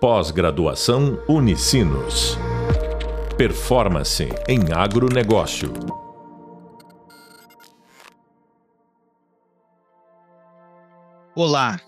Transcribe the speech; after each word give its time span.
Pós-graduação 0.00 1.20
Unicinos. 1.28 2.38
Performance 3.36 4.28
em 4.46 4.72
agronegócio. 4.72 5.72
Olá, 11.34 11.80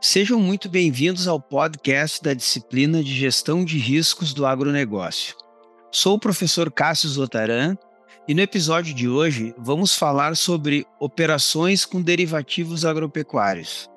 sejam 0.00 0.40
muito 0.40 0.70
bem-vindos 0.70 1.28
ao 1.28 1.38
podcast 1.38 2.22
da 2.22 2.32
disciplina 2.32 3.04
de 3.04 3.14
Gestão 3.14 3.62
de 3.62 3.76
Riscos 3.76 4.32
do 4.32 4.46
Agronegócio. 4.46 5.36
Sou 5.92 6.14
o 6.14 6.18
professor 6.18 6.72
Cássio 6.72 7.10
Zotaran 7.10 7.76
e 8.26 8.32
no 8.32 8.40
episódio 8.40 8.94
de 8.94 9.06
hoje 9.06 9.54
vamos 9.58 9.94
falar 9.94 10.34
sobre 10.34 10.86
operações 10.98 11.84
com 11.84 12.00
derivativos 12.00 12.86
agropecuários. 12.86 13.92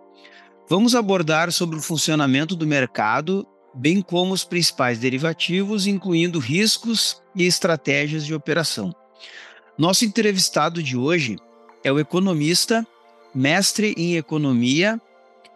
Vamos 0.70 0.96
abordar 0.96 1.50
sobre 1.54 1.78
o 1.78 1.82
funcionamento 1.82 2.54
do 2.54 2.68
mercado, 2.68 3.48
bem 3.74 4.02
como 4.02 4.34
os 4.34 4.44
principais 4.44 5.00
derivativos, 5.00 5.88
incluindo 5.88 6.40
riscos 6.40 7.22
e 7.34 7.46
estratégias 7.46 8.26
de 8.26 8.34
operação. 8.34 8.94
Nosso 9.78 10.04
entrevistado 10.04 10.84
de 10.84 10.98
hoje 10.98 11.38
é 11.86 11.92
o 11.92 12.00
economista, 12.00 12.86
mestre 13.34 13.94
em 13.98 14.18
economia, 14.18 15.00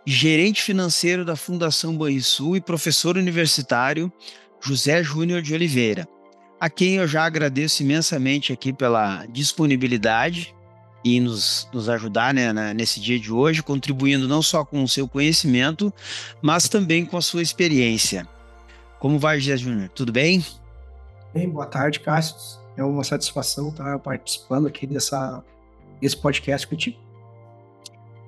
gerente 0.05 0.63
financeiro 0.63 1.25
da 1.25 1.35
Fundação 1.35 1.97
Banrisul 1.97 2.55
e 2.55 2.61
professor 2.61 3.17
universitário 3.17 4.11
José 4.61 5.03
Júnior 5.03 5.41
de 5.41 5.53
Oliveira, 5.53 6.07
a 6.57 6.69
quem 6.69 6.95
eu 6.95 7.07
já 7.07 7.25
agradeço 7.25 7.83
imensamente 7.83 8.53
aqui 8.53 8.71
pela 8.71 9.25
disponibilidade 9.25 10.55
e 11.03 11.19
nos, 11.19 11.67
nos 11.73 11.89
ajudar 11.89 12.33
né, 12.33 12.73
nesse 12.73 12.99
dia 12.99 13.19
de 13.19 13.31
hoje, 13.31 13.63
contribuindo 13.63 14.27
não 14.27 14.41
só 14.41 14.63
com 14.63 14.83
o 14.83 14.87
seu 14.87 15.07
conhecimento, 15.07 15.93
mas 16.41 16.69
também 16.69 17.05
com 17.05 17.17
a 17.17 17.21
sua 17.21 17.41
experiência. 17.41 18.27
Como 18.99 19.17
vai, 19.17 19.39
José 19.39 19.57
Júnior? 19.57 19.89
Tudo 19.89 20.11
bem? 20.11 20.45
Bem, 21.33 21.49
boa 21.49 21.65
tarde, 21.65 21.99
Cássio. 21.99 22.35
É 22.77 22.83
uma 22.83 23.03
satisfação 23.03 23.69
estar 23.69 23.99
participando 23.99 24.67
aqui 24.67 24.85
dessa, 24.85 25.43
desse 25.99 26.17
podcast 26.17 26.67
contigo. 26.67 26.97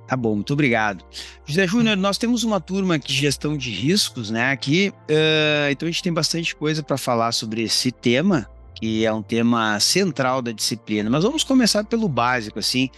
Tá 0.07 0.17
bom, 0.17 0.35
muito 0.35 0.53
obrigado. 0.53 1.03
José 1.45 1.65
Júnior, 1.65 1.95
nós 1.95 2.17
temos 2.17 2.43
uma 2.43 2.59
turma 2.59 2.99
de 2.99 3.13
gestão 3.13 3.57
de 3.57 3.71
riscos, 3.71 4.29
né? 4.29 4.51
Aqui, 4.51 4.93
uh, 5.09 5.71
então 5.71 5.87
a 5.87 5.91
gente 5.91 6.03
tem 6.03 6.13
bastante 6.13 6.55
coisa 6.55 6.83
para 6.83 6.97
falar 6.97 7.31
sobre 7.31 7.63
esse 7.63 7.91
tema, 7.91 8.49
que 8.75 9.05
é 9.05 9.13
um 9.13 9.21
tema 9.21 9.79
central 9.79 10.41
da 10.41 10.51
disciplina. 10.51 11.09
Mas 11.09 11.23
vamos 11.23 11.43
começar 11.43 11.83
pelo 11.83 12.07
básico, 12.07 12.59
assim. 12.59 12.89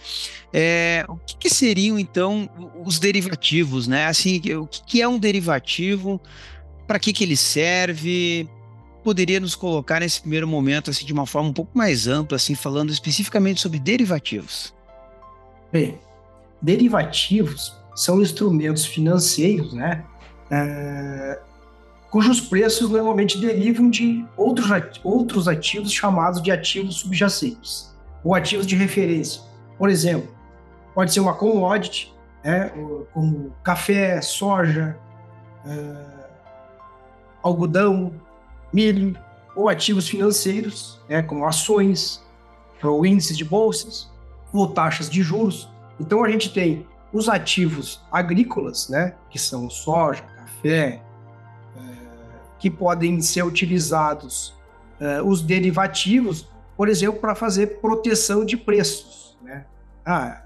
É, 0.52 1.04
o 1.08 1.16
que, 1.16 1.36
que, 1.36 1.50
seriam 1.50 1.98
então 1.98 2.48
os 2.84 2.98
derivativos, 2.98 3.86
né? 3.86 4.06
Assim, 4.06 4.40
o 4.54 4.66
que, 4.66 4.82
que 4.84 5.02
é 5.02 5.08
um 5.08 5.18
derivativo? 5.18 6.20
Para 6.86 6.98
que, 6.98 7.12
que 7.12 7.24
ele 7.24 7.36
serve? 7.36 8.48
Poderia 9.04 9.38
nos 9.38 9.54
colocar 9.54 10.00
nesse 10.00 10.20
primeiro 10.20 10.48
momento 10.48 10.90
assim 10.90 11.04
de 11.04 11.12
uma 11.12 11.26
forma 11.26 11.50
um 11.50 11.52
pouco 11.52 11.76
mais 11.76 12.08
ampla, 12.08 12.36
assim, 12.36 12.54
falando 12.54 12.90
especificamente 12.90 13.60
sobre 13.60 13.78
derivativos. 13.78 14.74
Bem, 15.70 15.98
derivativos 16.60 17.72
são 17.94 18.20
instrumentos 18.20 18.84
financeiros, 18.84 19.72
né? 19.72 20.04
É, 20.50 21.40
cujos 22.16 22.40
preços 22.40 22.88
normalmente 22.88 23.38
derivam 23.38 23.90
de 23.90 24.24
outros, 24.38 24.70
outros 25.04 25.46
ativos 25.46 25.92
chamados 25.92 26.42
de 26.42 26.50
ativos 26.50 26.96
subjacentes 26.96 27.94
ou 28.24 28.34
ativos 28.34 28.66
de 28.66 28.74
referência. 28.74 29.42
Por 29.76 29.90
exemplo, 29.90 30.34
pode 30.94 31.12
ser 31.12 31.20
uma 31.20 31.34
commodity, 31.34 32.10
né, 32.42 32.72
como 33.12 33.52
café, 33.62 34.22
soja, 34.22 34.98
algodão, 37.42 38.14
milho, 38.72 39.14
ou 39.54 39.68
ativos 39.68 40.08
financeiros, 40.08 40.98
né, 41.10 41.20
como 41.20 41.44
ações, 41.44 42.24
ou 42.82 43.04
índices 43.04 43.36
de 43.36 43.44
bolsas, 43.44 44.10
ou 44.54 44.66
taxas 44.68 45.10
de 45.10 45.22
juros. 45.22 45.68
Então 46.00 46.24
a 46.24 46.30
gente 46.30 46.50
tem 46.50 46.86
os 47.12 47.28
ativos 47.28 48.00
agrícolas, 48.10 48.88
né, 48.88 49.14
que 49.28 49.38
são 49.38 49.68
soja, 49.68 50.22
café, 50.22 51.02
que 52.66 52.70
podem 52.70 53.20
ser 53.20 53.44
utilizados 53.44 54.52
uh, 55.00 55.24
os 55.24 55.40
derivativos, 55.40 56.48
por 56.76 56.88
exemplo, 56.88 57.20
para 57.20 57.32
fazer 57.32 57.78
proteção 57.80 58.44
de 58.44 58.56
preços. 58.56 59.38
Né? 59.40 59.64
Ah, 60.04 60.42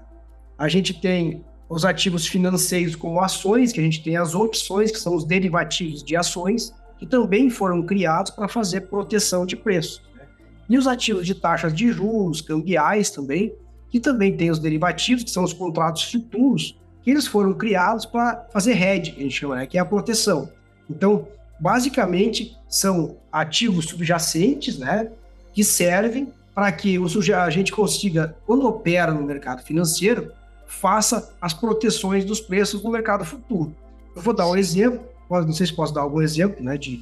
a 0.55 0.67
gente 0.67 0.93
tem 0.93 1.43
os 1.67 1.83
ativos 1.83 2.27
financeiros 2.27 2.95
como 2.95 3.19
ações, 3.19 3.71
que 3.71 3.79
a 3.79 3.83
gente 3.83 4.03
tem 4.03 4.17
as 4.17 4.35
opções, 4.35 4.91
que 4.91 4.99
são 4.99 5.15
os 5.15 5.25
derivativos 5.25 6.03
de 6.03 6.15
ações, 6.15 6.71
que 6.99 7.07
também 7.07 7.49
foram 7.49 7.81
criados 7.81 8.29
para 8.29 8.47
fazer 8.47 8.81
proteção 8.81 9.43
de 9.43 9.55
preços. 9.55 10.03
Né? 10.15 10.27
E 10.69 10.77
os 10.77 10.85
ativos 10.85 11.25
de 11.25 11.33
taxas 11.33 11.73
de 11.73 11.91
juros, 11.91 12.39
cambiais 12.39 13.09
também, 13.09 13.51
que 13.89 13.99
também 13.99 14.37
tem 14.37 14.51
os 14.51 14.59
derivativos, 14.59 15.23
que 15.23 15.31
são 15.31 15.43
os 15.43 15.53
contratos 15.53 16.03
futuros, 16.03 16.79
que 17.01 17.09
eles 17.09 17.25
foram 17.25 17.51
criados 17.55 18.05
para 18.05 18.47
fazer 18.53 18.79
hedge, 18.79 19.15
a 19.17 19.21
gente 19.23 19.39
chama, 19.39 19.55
né? 19.55 19.65
que 19.65 19.75
é 19.75 19.81
a 19.81 19.85
proteção. 19.85 20.47
Então, 20.87 21.27
basicamente 21.61 22.57
são 22.67 23.17
ativos 23.31 23.85
subjacentes, 23.85 24.79
né, 24.79 25.09
que 25.53 25.63
servem 25.63 26.33
para 26.55 26.71
que 26.71 26.97
o 26.97 27.05
a 27.35 27.49
gente 27.49 27.71
consiga, 27.71 28.35
quando 28.45 28.67
opera 28.67 29.13
no 29.13 29.23
mercado 29.23 29.63
financeiro, 29.63 30.31
faça 30.67 31.33
as 31.39 31.53
proteções 31.53 32.25
dos 32.25 32.41
preços 32.41 32.81
no 32.83 32.89
mercado 32.89 33.23
futuro. 33.23 33.75
Eu 34.15 34.21
vou 34.21 34.33
dar 34.33 34.47
um 34.47 34.55
exemplo, 34.55 35.01
não 35.29 35.53
sei 35.53 35.67
se 35.67 35.73
posso 35.73 35.93
dar 35.93 36.01
algum 36.01 36.21
exemplo, 36.21 36.63
né? 36.63 36.77
De... 36.77 36.97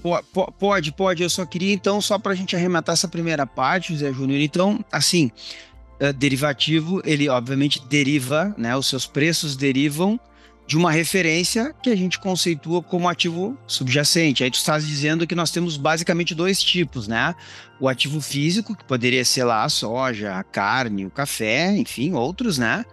Pode, 0.60 0.92
pode. 0.92 1.24
Eu 1.24 1.30
só 1.30 1.46
queria, 1.46 1.74
então, 1.74 2.00
só 2.00 2.20
para 2.20 2.34
a 2.34 2.36
gente 2.36 2.56
arrematar 2.56 2.94
essa 2.94 3.08
primeira 3.08 3.48
parte, 3.48 3.94
José 3.94 4.12
Júnior. 4.14 4.40
Então, 4.40 4.84
assim, 4.92 5.32
uh, 6.00 6.14
derivativo, 6.14 7.02
ele 7.06 7.28
obviamente 7.28 7.82
deriva, 7.88 8.54
né? 8.58 8.76
Os 8.76 8.88
seus 8.88 9.08
preços 9.08 9.56
derivam 9.56 10.20
de 10.70 10.78
uma 10.78 10.92
referência 10.92 11.74
que 11.82 11.90
a 11.90 11.96
gente 11.96 12.20
conceitua 12.20 12.84
como 12.84 13.10
ativo 13.10 13.58
subjacente. 13.66 14.44
Aí 14.44 14.52
tu 14.52 14.58
estás 14.58 14.86
dizendo 14.86 15.26
que 15.26 15.34
nós 15.34 15.50
temos 15.50 15.78
basicamente 15.78 16.36
dois 16.36 16.62
tipos, 16.62 17.08
né? 17.08 17.34
O 17.80 17.90
ativo 17.90 18.22
físico, 18.22 18.76
que 18.76 18.86
poderia 18.86 19.26
ser 19.26 19.46
lá 19.46 19.64
a 19.64 19.70
soja, 19.70 20.36
a 20.36 20.44
carne, 20.44 21.08
o 21.08 21.10
café, 21.10 21.76
enfim, 21.76 22.14
outros, 22.14 22.60
né? 22.60 22.86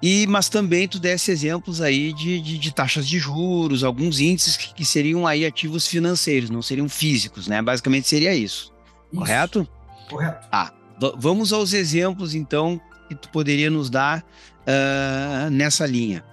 E, 0.00 0.26
mas 0.28 0.48
também 0.48 0.88
tu 0.88 0.98
desse 0.98 1.30
exemplos 1.30 1.82
aí 1.82 2.14
de, 2.14 2.40
de, 2.40 2.56
de 2.56 2.74
taxas 2.74 3.06
de 3.06 3.18
juros, 3.18 3.84
alguns 3.84 4.18
índices 4.18 4.56
que, 4.56 4.72
que, 4.72 4.84
seriam 4.86 5.26
aí 5.26 5.44
ativos 5.44 5.86
financeiros, 5.86 6.48
não 6.48 6.62
seriam 6.62 6.88
físicos, 6.88 7.46
né? 7.46 7.60
Basicamente 7.60 8.08
seria 8.08 8.34
isso. 8.34 8.72
isso. 9.12 9.20
Correto? 9.20 9.68
Correto. 10.08 10.48
Ah, 10.50 10.72
vamos 11.18 11.52
aos 11.52 11.74
exemplos, 11.74 12.34
então, 12.34 12.80
que 13.10 13.14
tu 13.14 13.28
poderia 13.28 13.68
nos 13.68 13.90
dar 13.90 14.24
uh, 14.60 15.50
nessa 15.50 15.84
linha. 15.84 16.24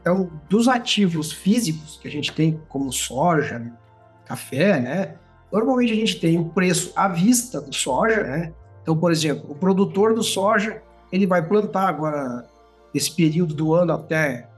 Então, 0.00 0.30
dos 0.48 0.66
ativos 0.66 1.32
físicos 1.32 1.98
que 2.00 2.08
a 2.08 2.10
gente 2.10 2.32
tem, 2.32 2.60
como 2.68 2.92
soja, 2.92 3.72
café, 4.24 4.80
né? 4.80 5.14
Normalmente 5.52 5.92
a 5.92 5.96
gente 5.96 6.18
tem 6.20 6.38
o 6.38 6.46
preço 6.46 6.92
à 6.96 7.08
vista 7.08 7.60
do 7.60 7.74
soja, 7.74 8.22
né? 8.22 8.52
Então, 8.82 8.96
por 8.96 9.12
exemplo, 9.12 9.50
o 9.50 9.54
produtor 9.54 10.14
do 10.14 10.22
soja, 10.22 10.82
ele 11.12 11.26
vai 11.26 11.46
plantar 11.46 11.88
agora, 11.88 12.46
esse 12.94 13.14
período 13.14 13.54
do 13.54 13.74
ano 13.74 13.92
até 13.92 14.48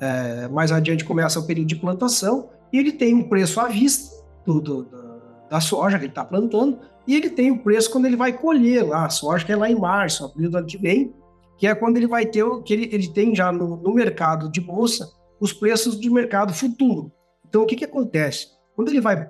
é, 0.00 0.48
mais 0.48 0.72
adiante 0.72 1.04
começa 1.04 1.38
o 1.38 1.46
período 1.46 1.68
de 1.68 1.76
plantação, 1.76 2.50
e 2.72 2.78
ele 2.78 2.92
tem 2.92 3.14
um 3.14 3.28
preço 3.28 3.60
à 3.60 3.68
vista 3.68 4.16
do, 4.44 4.60
do, 4.60 4.82
do 4.84 5.08
da 5.48 5.60
soja 5.60 5.98
que 5.98 6.04
ele 6.04 6.12
está 6.12 6.24
plantando, 6.24 6.78
e 7.06 7.16
ele 7.16 7.30
tem 7.30 7.50
o 7.50 7.58
preço 7.58 7.90
quando 7.90 8.04
ele 8.04 8.16
vai 8.16 8.32
colher 8.32 8.86
lá, 8.86 9.06
a 9.06 9.10
soja 9.10 9.44
que 9.44 9.52
é 9.52 9.56
lá 9.56 9.70
em 9.70 9.74
março, 9.74 10.24
abril 10.26 10.50
do 10.50 10.58
ano 10.58 10.66
que 10.66 10.76
vem, 10.76 11.12
que 11.58 11.66
é 11.66 11.74
quando 11.74 11.96
ele 11.96 12.06
vai 12.06 12.24
ter, 12.24 12.44
que 12.62 12.72
ele, 12.72 12.88
ele 12.92 13.08
tem 13.08 13.34
já 13.34 13.50
no, 13.52 13.76
no 13.76 13.92
mercado 13.92 14.50
de 14.50 14.60
bolsa, 14.60 15.10
os 15.40 15.52
preços 15.52 15.98
de 16.00 16.08
mercado 16.08 16.54
futuro. 16.54 17.12
Então, 17.46 17.62
o 17.62 17.66
que, 17.66 17.76
que 17.76 17.84
acontece? 17.84 18.48
Quando 18.76 18.88
ele 18.88 19.00
vai 19.00 19.28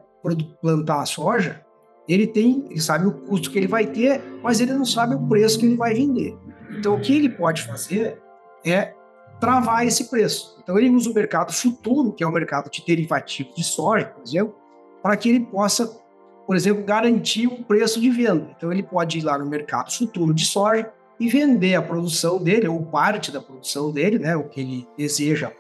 plantar 0.61 1.01
a 1.01 1.07
soja, 1.07 1.65
ele 2.07 2.27
tem, 2.27 2.67
ele 2.71 2.81
sabe 2.81 3.07
o 3.07 3.13
custo 3.13 3.51
que 3.51 3.59
ele 3.59 3.67
vai 3.67 3.87
ter, 3.87 4.23
mas 4.43 4.61
ele 4.61 4.73
não 4.73 4.85
sabe 4.85 5.15
o 5.15 5.29
preço 5.29 5.59
que 5.59 5.67
ele 5.67 5.77
vai 5.77 5.95
vender. 5.95 6.37
Então, 6.71 6.95
o 6.95 7.01
que 7.01 7.17
ele 7.17 7.29
pode 7.29 7.63
fazer 7.63 8.21
é 8.65 8.95
travar 9.41 9.87
esse 9.87 10.11
preço. 10.11 10.59
Então, 10.63 10.79
ele 10.79 10.91
usa 10.91 11.11
o 11.11 11.15
mercado 11.15 11.53
futuro, 11.53 12.13
que 12.13 12.23
é 12.23 12.27
o 12.27 12.33
mercado 12.33 12.71
de 12.71 12.85
derivativos 12.85 13.55
de 13.55 13.65
soja, 13.65 14.07
por 14.07 14.23
exemplo, 14.23 14.55
para 15.03 15.17
que 15.17 15.29
ele 15.29 15.41
possa, 15.41 15.87
por 16.47 16.57
exemplo, 16.57 16.85
garantir 16.85 17.47
o 17.47 17.65
preço 17.65 18.01
de 18.01 18.11
venda. 18.11 18.51
Então, 18.57 18.73
ele 18.73 18.83
pode 18.83 19.19
ir 19.19 19.23
lá 19.23 19.39
no 19.39 19.47
mercado 19.47 19.93
futuro 19.93 20.35
de 20.35 20.45
soja, 20.45 20.93
e 21.19 21.29
vender 21.29 21.75
a 21.75 21.83
produção 21.83 22.39
dele, 22.43 22.69
ou 22.69 22.83
parte 22.83 23.33
da 23.33 23.41
produção 23.41 23.91
dele, 23.91 24.19
né, 24.19 24.37
o 24.37 24.45
que 24.45 24.61
ele 24.61 24.89
deseja 24.97 25.53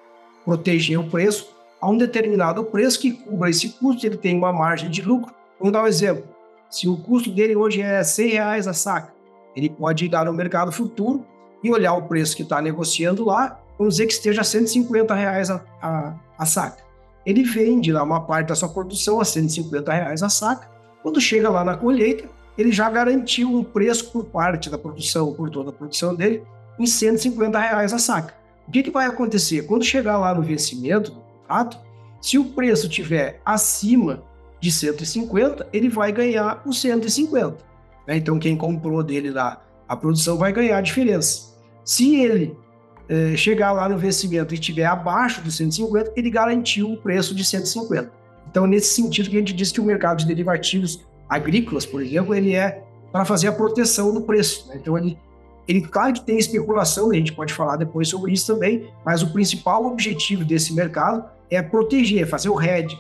proteger 0.44 0.98
o 0.98 1.10
preço, 1.10 1.54
a 1.80 1.88
um 1.88 1.96
determinado 1.96 2.64
preço 2.64 3.00
que 3.00 3.12
cubra 3.12 3.50
esse 3.50 3.68
custo, 3.70 4.06
ele 4.06 4.16
tem 4.16 4.36
uma 4.36 4.52
margem 4.52 4.90
de 4.90 5.02
lucro. 5.02 5.32
Vamos 5.58 5.72
dar 5.72 5.82
um 5.82 5.86
exemplo. 5.86 6.24
Se 6.70 6.88
o 6.88 6.96
custo 6.96 7.30
dele 7.30 7.56
hoje 7.56 7.80
é 7.80 8.02
100 8.02 8.28
reais 8.30 8.66
a 8.66 8.72
saca, 8.72 9.12
ele 9.54 9.68
pode 9.68 10.04
ir 10.04 10.12
lá 10.12 10.24
no 10.24 10.32
mercado 10.32 10.70
futuro 10.70 11.24
e 11.62 11.70
olhar 11.70 11.94
o 11.94 12.02
preço 12.02 12.36
que 12.36 12.42
está 12.42 12.60
negociando 12.60 13.24
lá, 13.24 13.60
vamos 13.76 13.94
dizer 13.94 14.06
que 14.06 14.12
esteja 14.12 14.44
150 14.44 15.14
reais 15.14 15.50
a, 15.50 15.64
a, 15.82 16.14
a 16.38 16.46
saca. 16.46 16.82
ele 17.26 17.42
vende 17.42 17.92
lá 17.92 18.02
uma 18.02 18.20
parte 18.20 18.48
da 18.48 18.54
sua 18.54 18.68
produção 18.68 19.20
a 19.20 19.24
150 19.24 19.92
reais 19.92 20.22
a 20.22 20.28
saca. 20.28 20.68
Quando 21.02 21.20
chega 21.20 21.48
lá 21.48 21.64
na 21.64 21.76
colheita, 21.76 22.28
ele 22.58 22.72
já 22.72 22.90
garantiu 22.90 23.48
um 23.48 23.62
preço 23.62 24.10
por 24.10 24.24
parte 24.24 24.68
da 24.68 24.76
produção, 24.76 25.32
por 25.32 25.48
toda 25.48 25.70
a 25.70 25.72
produção 25.72 26.14
dele, 26.14 26.42
em 26.78 26.86
150 26.86 27.58
reais 27.58 27.92
a 27.92 27.98
saca. 27.98 28.34
O 28.66 28.70
que, 28.70 28.82
que 28.82 28.90
vai 28.90 29.06
acontecer? 29.06 29.62
Quando 29.62 29.84
chegar 29.84 30.18
lá 30.18 30.34
no 30.34 30.42
vencimento 30.42 31.12
do 31.12 31.20
contrato, 31.20 31.78
se 32.20 32.36
o 32.36 32.44
preço 32.46 32.88
tiver 32.88 33.40
acima 33.46 34.24
de 34.60 34.72
150, 34.72 35.68
ele 35.72 35.88
vai 35.88 36.10
ganhar 36.10 36.60
os 36.66 36.80
150. 36.80 37.56
Né? 38.06 38.16
Então, 38.16 38.38
quem 38.38 38.56
comprou 38.56 39.02
dele 39.02 39.30
lá 39.30 39.62
a 39.88 39.96
produção 39.96 40.36
vai 40.36 40.52
ganhar 40.52 40.76
a 40.76 40.82
diferença. 40.82 41.56
Se 41.84 42.16
ele 42.16 42.54
eh, 43.08 43.34
chegar 43.36 43.72
lá 43.72 43.88
no 43.88 43.96
vencimento 43.96 44.52
e 44.52 44.58
estiver 44.58 44.84
abaixo 44.84 45.40
dos 45.40 45.56
150, 45.56 46.12
ele 46.14 46.28
garantiu 46.28 46.92
o 46.92 46.96
preço 46.98 47.34
de 47.34 47.42
150. 47.42 48.12
Então, 48.50 48.66
nesse 48.66 48.94
sentido 48.94 49.30
que 49.30 49.36
a 49.36 49.38
gente 49.38 49.54
diz 49.54 49.72
que 49.72 49.80
o 49.80 49.84
mercado 49.84 50.18
de 50.18 50.26
derivativos 50.26 51.06
agrícolas, 51.28 51.84
por 51.84 52.02
exemplo, 52.02 52.34
ele 52.34 52.54
é 52.54 52.82
para 53.12 53.24
fazer 53.24 53.48
a 53.48 53.52
proteção 53.52 54.12
do 54.12 54.22
preço. 54.22 54.68
Né? 54.68 54.78
Então, 54.80 54.96
ele, 54.96 55.18
ele, 55.66 55.80
claro 55.82 56.12
que 56.12 56.20
tem 56.20 56.38
especulação, 56.38 57.10
a 57.10 57.14
gente 57.14 57.32
pode 57.32 57.52
falar 57.52 57.76
depois 57.76 58.08
sobre 58.08 58.32
isso 58.32 58.46
também, 58.52 58.88
mas 59.04 59.22
o 59.22 59.32
principal 59.32 59.84
objetivo 59.86 60.44
desse 60.44 60.72
mercado 60.72 61.24
é 61.50 61.62
proteger, 61.62 62.26
fazer 62.26 62.48
o 62.48 62.60
hedge. 62.60 62.98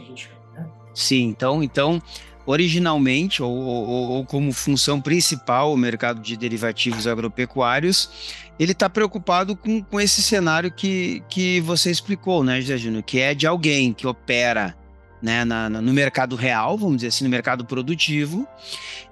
Né? 0.54 0.66
Sim, 0.94 1.24
então, 1.24 1.62
então 1.62 2.02
originalmente, 2.48 3.42
ou, 3.42 3.54
ou, 3.54 4.10
ou, 4.10 4.24
como 4.24 4.50
função 4.52 5.02
principal, 5.02 5.70
o 5.70 5.76
mercado 5.76 6.18
de 6.18 6.34
derivativos 6.34 7.06
agropecuários, 7.06 8.48
ele 8.58 8.72
está 8.72 8.88
preocupado 8.88 9.54
com, 9.54 9.82
com 9.82 10.00
esse 10.00 10.22
cenário 10.22 10.72
que, 10.72 11.22
que 11.28 11.60
você 11.60 11.90
explicou, 11.90 12.42
né, 12.42 12.58
José 12.58 12.78
Júnior, 12.78 13.02
que 13.02 13.20
é 13.20 13.34
de 13.34 13.46
alguém 13.46 13.92
que 13.92 14.06
opera 14.06 14.74
né, 15.20 15.44
na, 15.44 15.68
no 15.68 15.92
mercado 15.92 16.36
real, 16.36 16.76
vamos 16.76 16.96
dizer 16.96 17.08
assim, 17.08 17.24
no 17.24 17.30
mercado 17.30 17.64
produtivo, 17.64 18.46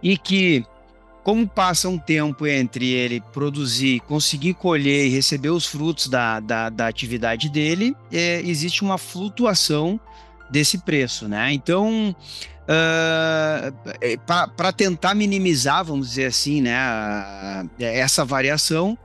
e 0.03 0.17
que, 0.17 0.65
como 1.23 1.47
passa 1.47 1.89
um 1.89 1.99
tempo 1.99 2.47
entre 2.47 2.91
ele 2.91 3.21
produzir, 3.33 4.01
conseguir 4.01 4.55
colher 4.55 5.07
e 5.07 5.11
receber 5.11 5.51
os 5.51 5.67
frutos 5.67 6.09
da, 6.09 6.41
da, 6.41 6.69
da 6.69 6.87
atividade 6.87 7.49
dele, 7.49 7.95
é, 8.13 8.41
existe 8.43 8.83
uma 8.83 8.99
flutuação 8.99 10.01
desse 10.51 10.79
preço, 10.79 11.27
né? 11.27 11.53
Então, 11.53 12.15
uh, 12.67 13.75
ah, 14.29 14.49
para 14.57 14.73
tentar 14.73 15.15
minimizar, 15.15 15.85
vamos 15.85 16.11
dizer 16.11 16.27
assim, 16.27 16.61
né, 16.61 17.69
essa 17.79 18.25
variação, 18.25 18.97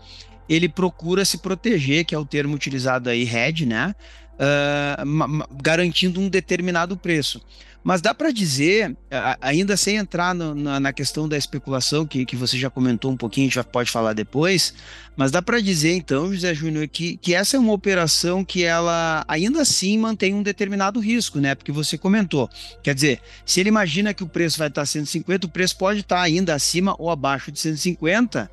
ele 0.48 0.68
procura 0.68 1.24
se 1.24 1.38
proteger, 1.38 2.06
que 2.06 2.14
é 2.14 2.18
o 2.18 2.26
termo 2.26 2.54
utilizado 2.54 3.10
aí, 3.10 3.24
hedge, 3.24 3.66
né, 3.66 3.96
uh, 4.36 5.48
garantindo 5.62 6.20
um 6.20 6.30
determinado 6.30 6.96
preço. 6.98 7.42
Mas 7.84 8.00
dá 8.00 8.14
para 8.14 8.32
dizer, 8.32 8.96
ainda 9.42 9.76
sem 9.76 9.96
entrar 9.96 10.36
no, 10.36 10.54
na, 10.54 10.80
na, 10.80 10.94
questão 10.94 11.28
da 11.28 11.36
especulação, 11.36 12.06
que, 12.06 12.26
que 12.28 12.36
você 12.36 12.56
já 12.56 12.70
comentou 12.70 13.12
um 13.12 13.18
pouquinho, 13.18 13.46
a 13.46 13.48
gente 13.48 13.56
já 13.56 13.64
pode 13.64 13.90
falar 13.90 14.14
depois, 14.14 14.72
mas 15.16 15.32
dá 15.32 15.42
para 15.42 15.60
dizer 15.60 15.96
então, 15.96 16.32
José 16.32 16.54
Júnior, 16.54 16.88
que, 16.88 17.18
que 17.18 17.34
essa 17.34 17.58
é 17.58 17.60
uma 17.60 17.74
operação 17.74 18.46
que 18.46 18.64
ela 18.64 19.26
ainda 19.28 19.64
assim 19.64 19.98
mantém 19.98 20.34
um 20.36 20.44
determinado 20.44 21.00
risco, 21.00 21.40
né? 21.40 21.56
Porque 21.56 21.72
você 21.72 21.98
comentou. 21.98 22.48
Quer 22.84 22.94
dizer, 22.94 23.20
se 23.44 23.60
ele 23.60 23.70
imagina 23.70 24.14
que 24.14 24.24
o 24.24 24.28
preço 24.28 24.60
vai 24.60 24.68
estar 24.68 24.86
150, 24.86 25.48
o 25.48 25.50
preço 25.50 25.76
pode 25.76 26.02
estar 26.02 26.22
ainda 26.22 26.54
acima 26.54 26.96
ou 27.00 27.10
abaixo 27.10 27.52
de 27.52 27.60
150. 27.60 28.50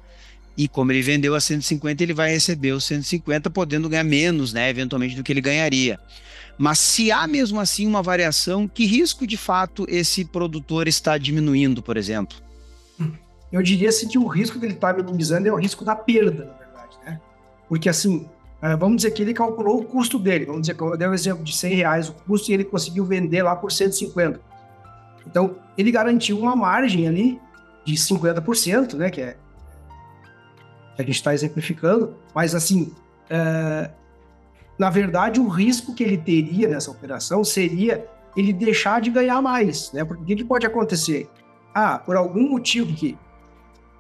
E 0.59 0.67
como 0.67 0.91
ele 0.91 1.03
vendeu 1.03 1.37
a 1.37 1.41
150, 1.41 2.03
ele 2.03 2.13
vai 2.13 2.33
receber 2.33 2.73
os 2.73 2.85
150, 2.85 3.49
podendo 3.49 3.89
ganhar 3.89 4.03
menos, 4.03 4.53
né? 4.53 4.69
Eventualmente, 4.69 5.15
do 5.15 5.23
que 5.23 5.33
ele 5.33 5.41
ganharia. 5.41 6.01
Mas 6.59 6.81
se 6.81 7.13
há 7.13 7.29
mesmo 7.29 7.61
assim 7.61 7.87
uma 7.87 8.03
variação, 8.03 8.67
que 8.67 8.85
risco 8.85 9.25
de 9.25 9.37
fato 9.37 9.87
esse 9.89 10.25
produtor 10.25 10.89
está 10.89 11.17
diminuindo, 11.17 11.81
por 11.81 11.97
exemplo? 11.97 12.37
Eu 13.53 13.63
diria 13.63 13.89
assim 13.89 14.09
que 14.09 14.19
o 14.19 14.27
risco 14.27 14.59
que 14.59 14.67
ele 14.67 14.75
está 14.75 14.93
minimizando 14.93 15.47
é 15.47 15.53
o 15.53 15.57
risco 15.57 15.85
da 15.85 15.95
perda, 15.95 16.47
na 16.47 16.53
verdade, 16.55 16.99
né? 17.07 17.21
Porque 17.69 17.89
assim, 17.89 18.29
eh, 18.61 18.77
vamos 18.77 18.97
dizer 18.97 19.13
que 19.13 19.23
ele 19.23 19.33
calculou 19.33 19.81
o 19.81 19.85
custo 19.85 20.19
dele, 20.19 20.45
vamos 20.45 20.63
dizer 20.63 20.75
que 20.75 20.83
eu 20.83 20.97
dei 20.97 21.07
um 21.07 21.15
exemplo 21.15 21.45
de 21.45 21.57
100 21.57 21.75
reais 21.75 22.09
o 22.09 22.15
custo 22.15 22.51
e 22.51 22.55
ele 22.55 22.65
conseguiu 22.65 23.05
vender 23.05 23.45
lá 23.45 23.55
por 23.55 23.71
150. 23.71 24.41
Então, 25.25 25.55
ele 25.79 25.93
garantiu 25.93 26.37
uma 26.37 26.57
margem 26.57 27.07
ali 27.07 27.41
de 27.85 27.95
50%, 27.95 28.95
né? 28.95 29.09
Que 29.09 29.21
é 29.21 29.37
que 31.05 31.11
a 31.11 31.13
gente 31.13 31.17
está 31.17 31.33
exemplificando, 31.33 32.15
mas 32.35 32.55
assim, 32.55 32.93
é, 33.31 33.91
na 34.79 34.91
verdade, 34.91 35.41
o 35.41 35.49
risco 35.49 35.95
que 35.95 36.03
ele 36.03 36.17
teria 36.17 36.69
nessa 36.69 36.91
operação 36.91 37.45
seria 37.45 38.07
ele 38.37 38.53
deixar 38.53 39.01
de 39.01 39.11
ganhar 39.11 39.41
mais, 39.41 39.93
né? 39.93 40.05
Porque 40.05 40.35
o 40.35 40.37
que 40.37 40.45
pode 40.45 40.67
acontecer? 40.67 41.29
Ah, 41.75 41.99
por 41.99 42.17
algum 42.17 42.51
motivo 42.51 42.93
que 42.95 43.17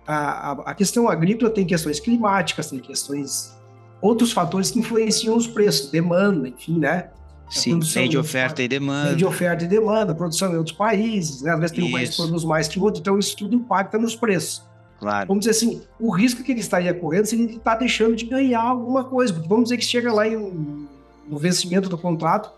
a, 0.06 0.50
a, 0.50 0.52
a 0.70 0.74
questão 0.74 1.08
agrícola 1.08 1.50
tem 1.50 1.66
questões 1.66 2.00
climáticas, 2.00 2.70
tem 2.70 2.78
questões 2.78 3.56
outros 4.00 4.32
fatores 4.32 4.70
que 4.70 4.78
influenciam 4.78 5.36
os 5.36 5.46
preços, 5.46 5.90
demanda, 5.90 6.48
enfim, 6.48 6.78
né? 6.78 7.10
Sim, 7.50 7.80
lei 7.94 8.08
de 8.08 8.18
oferta 8.18 8.62
e 8.62 8.68
demanda. 8.68 9.08
Lei 9.08 9.16
de 9.16 9.24
oferta 9.24 9.64
e 9.64 9.68
demanda, 9.68 10.14
produção 10.14 10.52
em 10.52 10.56
outros 10.56 10.76
países, 10.76 11.42
né? 11.42 11.52
Às 11.52 11.60
vezes 11.60 11.76
tem 11.76 11.84
um 11.84 11.92
país 11.92 12.10
que 12.10 12.16
produz 12.16 12.44
mais 12.44 12.68
que 12.68 12.78
outro, 12.78 13.00
então 13.00 13.18
isso 13.18 13.36
tudo 13.36 13.54
impacta 13.54 13.98
nos 13.98 14.14
preços. 14.14 14.66
Claro. 14.98 15.28
Vamos 15.28 15.44
dizer 15.44 15.52
assim, 15.52 15.82
o 15.98 16.10
risco 16.10 16.42
que 16.42 16.52
ele 16.52 16.60
estaria 16.60 16.92
correndo 16.92 17.26
seria 17.26 17.44
ele 17.44 17.56
estar 17.56 17.72
tá 17.72 17.78
deixando 17.78 18.16
de 18.16 18.24
ganhar 18.24 18.60
alguma 18.60 19.04
coisa. 19.04 19.32
Vamos 19.32 19.64
dizer 19.64 19.76
que 19.76 19.84
chega 19.84 20.12
lá 20.12 20.26
em, 20.26 20.88
no 21.28 21.38
vencimento 21.38 21.88
do 21.88 21.96
contrato, 21.96 22.50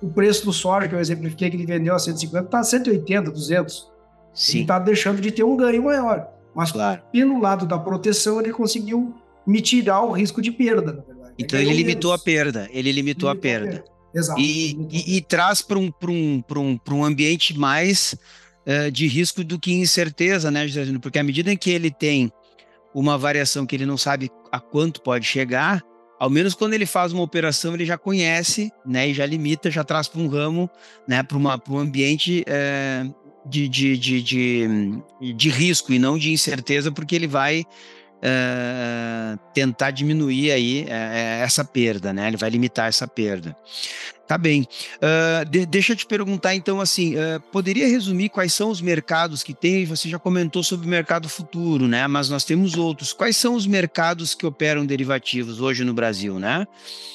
o 0.00 0.08
preço 0.08 0.44
do 0.44 0.52
soja, 0.52 0.88
que 0.88 0.94
eu 0.94 1.00
exemplifiquei, 1.00 1.50
que 1.50 1.56
ele 1.56 1.66
vendeu 1.66 1.94
a 1.94 1.98
150, 1.98 2.44
está 2.44 2.60
a 2.60 2.64
180, 2.64 3.30
200. 3.30 3.90
Sim. 4.32 4.52
Ele 4.52 4.60
está 4.62 4.78
deixando 4.78 5.20
de 5.20 5.32
ter 5.32 5.42
um 5.42 5.56
ganho 5.56 5.82
maior. 5.82 6.28
Mas 6.54 6.70
claro. 6.70 7.02
pelo 7.12 7.40
lado 7.40 7.66
da 7.66 7.78
proteção, 7.78 8.40
ele 8.40 8.52
conseguiu 8.52 9.14
mitigar 9.46 10.04
o 10.04 10.12
risco 10.12 10.40
de 10.40 10.52
perda, 10.52 10.92
na 10.92 11.02
verdade. 11.02 11.34
Então 11.38 11.58
ele 11.58 11.72
limitou 11.72 12.10
menos. 12.10 12.20
a 12.20 12.24
perda. 12.24 12.68
Ele 12.70 12.92
limitou, 12.92 13.28
limitou 13.28 13.30
a, 13.30 13.34
perda. 13.34 13.66
a 13.66 13.72
perda. 13.72 13.98
Exato. 14.14 14.40
E, 14.40 14.86
e, 14.90 15.16
e 15.16 15.20
traz 15.20 15.62
para 15.62 15.78
um, 15.78 15.92
um, 16.08 16.42
um, 16.56 16.78
um 16.90 17.04
ambiente 17.04 17.58
mais 17.58 18.16
uh, 18.68 18.90
de 18.90 19.06
risco 19.06 19.42
do 19.42 19.58
que 19.58 19.72
incerteza, 19.72 20.50
né, 20.50 20.68
Júnior? 20.68 21.00
Porque 21.00 21.18
à 21.18 21.22
medida 21.22 21.50
em 21.50 21.56
que 21.56 21.70
ele 21.70 21.90
tem 21.90 22.30
uma 22.94 23.16
variação 23.16 23.66
que 23.66 23.74
ele 23.74 23.86
não 23.86 23.96
sabe 23.96 24.30
a 24.52 24.60
quanto 24.60 25.00
pode 25.00 25.26
chegar, 25.26 25.82
ao 26.20 26.28
menos 26.28 26.54
quando 26.54 26.74
ele 26.74 26.86
faz 26.86 27.12
uma 27.12 27.22
operação, 27.22 27.74
ele 27.74 27.86
já 27.86 27.96
conhece, 27.96 28.70
né, 28.84 29.08
e 29.08 29.14
já 29.14 29.24
limita, 29.24 29.70
já 29.70 29.84
traz 29.84 30.08
para 30.08 30.20
um 30.20 30.28
ramo, 30.28 30.68
né, 31.06 31.22
para 31.22 31.36
um 31.36 31.78
ambiente 31.78 32.44
é, 32.46 33.06
de, 33.46 33.68
de, 33.68 33.96
de, 33.96 34.22
de, 34.22 35.02
de 35.34 35.48
risco 35.48 35.92
e 35.92 35.98
não 35.98 36.18
de 36.18 36.32
incerteza, 36.32 36.90
porque 36.90 37.14
ele 37.14 37.26
vai 37.26 37.64
uh, 38.18 39.38
tentar 39.54 39.90
diminuir 39.90 40.50
aí 40.50 40.84
uh, 40.84 41.42
essa 41.42 41.64
perda, 41.64 42.12
né? 42.12 42.28
Ele 42.28 42.36
vai 42.36 42.50
limitar 42.50 42.88
essa 42.88 43.06
perda. 43.06 43.56
Tá 44.28 44.36
bem. 44.36 44.68
Uh, 44.96 45.48
de, 45.48 45.64
deixa 45.64 45.94
eu 45.94 45.96
te 45.96 46.06
perguntar 46.06 46.54
então 46.54 46.80
assim, 46.80 47.14
poderia 47.50 47.88
resumir 47.88 48.28
quais 48.28 48.52
são 48.52 48.70
os 48.70 48.80
mercados 48.80 49.42
que 49.42 49.54
tem? 49.54 49.86
Você 49.86 50.08
já 50.08 50.18
comentou 50.18 50.62
sobre 50.62 50.86
o 50.86 50.90
mercado 50.90 51.28
futuro, 51.28 51.88
né? 51.88 52.06
Mas 52.06 52.28
nós 52.28 52.44
temos 52.44 52.76
outros. 52.76 53.12
Quais 53.12 53.36
são 53.36 53.54
os 53.54 53.66
mercados 53.66 54.34
que 54.34 54.46
operam 54.46 54.84
derivativos 54.84 55.60
hoje 55.60 55.82
no 55.82 55.94
Brasil, 55.94 56.38
né? 56.38 56.66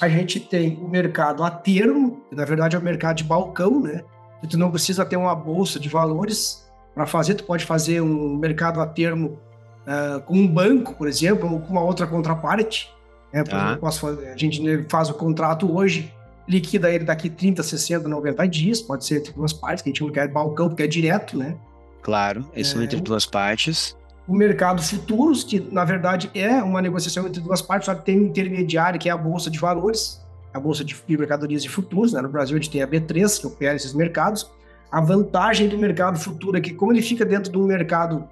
A 0.02 0.10
gente 0.10 0.40
tem 0.40 0.76
o 0.82 0.88
mercado 0.88 1.44
a 1.44 1.52
termo, 1.52 2.24
que 2.30 2.36
na 2.36 2.46
verdade 2.46 2.76
é 2.76 2.80
o 2.80 2.82
mercado 2.82 3.18
de 3.18 3.24
balcão, 3.24 3.80
né? 3.80 4.04
E 4.42 4.48
tu 4.48 4.58
não 4.58 4.70
precisa 4.72 5.06
ter 5.06 5.16
uma 5.16 5.36
bolsa 5.36 5.80
de 5.80 5.88
valores 5.88 6.64
para 6.94 7.06
fazer, 7.06 7.36
tu 7.36 7.44
pode 7.44 7.66
fazer 7.66 8.02
um 8.02 8.36
mercado 8.36 8.82
a 8.82 8.86
termo 8.86 9.40
uh, 9.88 10.22
com 10.22 10.36
um 10.36 10.48
banco, 10.48 10.96
por 10.96 11.08
exemplo, 11.08 11.52
ou 11.52 11.60
com 11.60 11.72
uma 11.72 11.82
outra 11.82 12.06
contraparte. 12.06 12.92
Né? 13.32 13.44
Tá. 13.44 13.80
Fazer, 13.92 14.28
a 14.28 14.38
gente 14.38 14.86
faz 14.90 15.10
o 15.10 15.14
contrato 15.14 15.76
hoje, 15.76 16.14
liquida 16.48 16.90
ele 16.90 17.04
daqui 17.04 17.30
30, 17.30 17.64
60, 17.64 18.08
90 18.08 18.48
dias, 18.48 18.82
pode 18.82 19.06
ser 19.06 19.18
entre 19.18 19.34
duas 19.34 19.54
partes, 19.54 19.82
que 19.82 19.90
a 19.90 19.92
gente 19.92 20.02
não 20.02 20.12
quer 20.12 20.28
balcão, 20.28 20.68
porque 20.68 20.84
é 20.84 20.88
direto, 20.88 21.38
né? 21.38 21.56
Claro, 22.02 22.46
isso 22.56 22.80
é, 22.80 22.84
entre 22.84 23.00
duas 23.00 23.26
partes. 23.26 23.96
O 24.28 24.36
mercado 24.36 24.82
futuros, 24.82 25.44
que 25.44 25.60
na 25.60 25.86
verdade 25.86 26.30
é 26.34 26.62
uma 26.62 26.82
negociação 26.82 27.26
entre 27.28 27.42
duas 27.42 27.62
partes, 27.62 27.86
só 27.86 27.96
que 27.96 28.06
tem 28.06 28.20
um 28.20 28.26
intermediário, 28.26 29.00
que 29.00 29.10
é 29.10 29.12
a 29.12 29.18
Bolsa 29.18 29.50
de 29.50 29.58
Valores, 29.58 30.22
a 30.54 30.60
Bolsa 30.60 30.84
de 30.84 30.96
Mercadorias 31.10 31.64
de 31.64 31.70
Futuros, 31.70 32.14
né? 32.14 32.22
no 32.22 32.30
Brasil 32.30 32.56
a 32.56 32.60
gente 32.60 32.70
tem 32.70 32.82
a 32.82 32.88
B3, 32.88 33.40
que 33.40 33.48
opera 33.48 33.76
esses 33.76 33.94
mercados. 33.94 34.52
A 34.92 35.02
vantagem 35.02 35.68
do 35.68 35.78
mercado 35.78 36.20
futuro 36.20 36.58
é 36.58 36.62
que, 36.62 36.74
como 36.74 36.92
ele 36.94 37.02
fica 37.02 37.26
dentro 37.26 37.52
de 37.52 37.58
um 37.58 37.66
mercado 37.66 38.30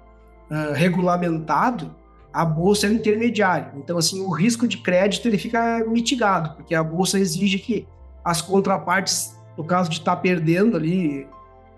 uh, 0.48 0.72
regulamentado, 0.72 1.92
a 2.32 2.44
bolsa 2.44 2.86
é 2.86 2.90
o 2.90 2.92
intermediário. 2.92 3.72
Então, 3.76 3.98
assim, 3.98 4.20
o 4.20 4.30
risco 4.30 4.68
de 4.68 4.78
crédito 4.78 5.26
ele 5.26 5.36
fica 5.36 5.84
mitigado, 5.86 6.54
porque 6.54 6.74
a 6.74 6.82
bolsa 6.82 7.18
exige 7.18 7.58
que 7.58 7.86
as 8.24 8.40
contrapartes, 8.40 9.36
no 9.56 9.64
caso 9.64 9.90
de 9.90 9.98
estar 9.98 10.16
tá 10.16 10.22
perdendo 10.22 10.76
ali 10.76 11.26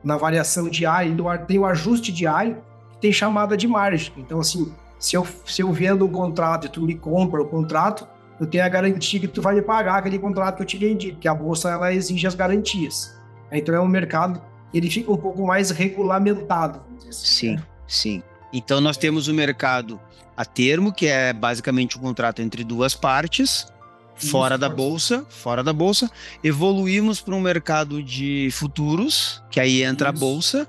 na 0.02 0.16
variação 0.16 0.68
diária, 0.68 1.14
tem 1.46 1.58
o 1.58 1.64
ajuste 1.64 2.12
diário, 2.12 2.58
tem 3.00 3.12
chamada 3.12 3.56
de 3.56 3.66
margem. 3.66 4.12
Então, 4.16 4.40
assim, 4.40 4.72
se 4.98 5.16
eu, 5.16 5.26
se 5.44 5.62
eu 5.62 5.72
vendo 5.72 6.04
um 6.04 6.10
contrato 6.10 6.66
e 6.66 6.70
tu 6.70 6.82
me 6.82 6.94
compra 6.94 7.42
o 7.42 7.46
contrato, 7.46 8.06
eu 8.38 8.46
tenho 8.46 8.64
a 8.64 8.68
garantia 8.68 9.20
que 9.20 9.28
tu 9.28 9.40
vai 9.40 9.54
me 9.54 9.62
pagar 9.62 9.96
aquele 9.96 10.18
contrato 10.18 10.56
que 10.56 10.62
eu 10.62 10.66
te 10.66 10.76
vendi, 10.76 11.12
porque 11.12 11.28
a 11.28 11.34
bolsa 11.34 11.70
ela 11.70 11.92
exige 11.92 12.26
as 12.26 12.34
garantias. 12.34 13.16
Então 13.50 13.74
é 13.74 13.80
um 13.80 13.88
mercado 13.88 14.42
ele 14.74 14.90
fica 14.90 15.12
um 15.12 15.16
pouco 15.16 15.46
mais 15.46 15.70
regulamentado. 15.70 16.82
Assim, 17.08 17.12
sim, 17.12 17.58
sim. 17.86 18.22
Então 18.52 18.80
nós 18.80 18.96
temos 18.96 19.28
o 19.28 19.34
mercado 19.34 20.00
a 20.36 20.44
termo, 20.44 20.92
que 20.92 21.06
é 21.06 21.32
basicamente 21.32 21.96
um 21.96 22.00
contrato 22.00 22.42
entre 22.42 22.64
duas 22.64 22.94
partes, 22.94 23.72
fora 24.16 24.56
da 24.56 24.68
bolsa, 24.68 25.24
fora 25.28 25.62
da 25.62 25.72
bolsa. 25.72 26.10
Evoluímos 26.42 27.20
para 27.20 27.34
um 27.34 27.40
mercado 27.40 28.02
de 28.02 28.48
futuros, 28.52 29.42
que 29.50 29.60
aí 29.60 29.82
entra 29.82 30.10
Isso. 30.10 30.16
a 30.16 30.20
bolsa, 30.20 30.68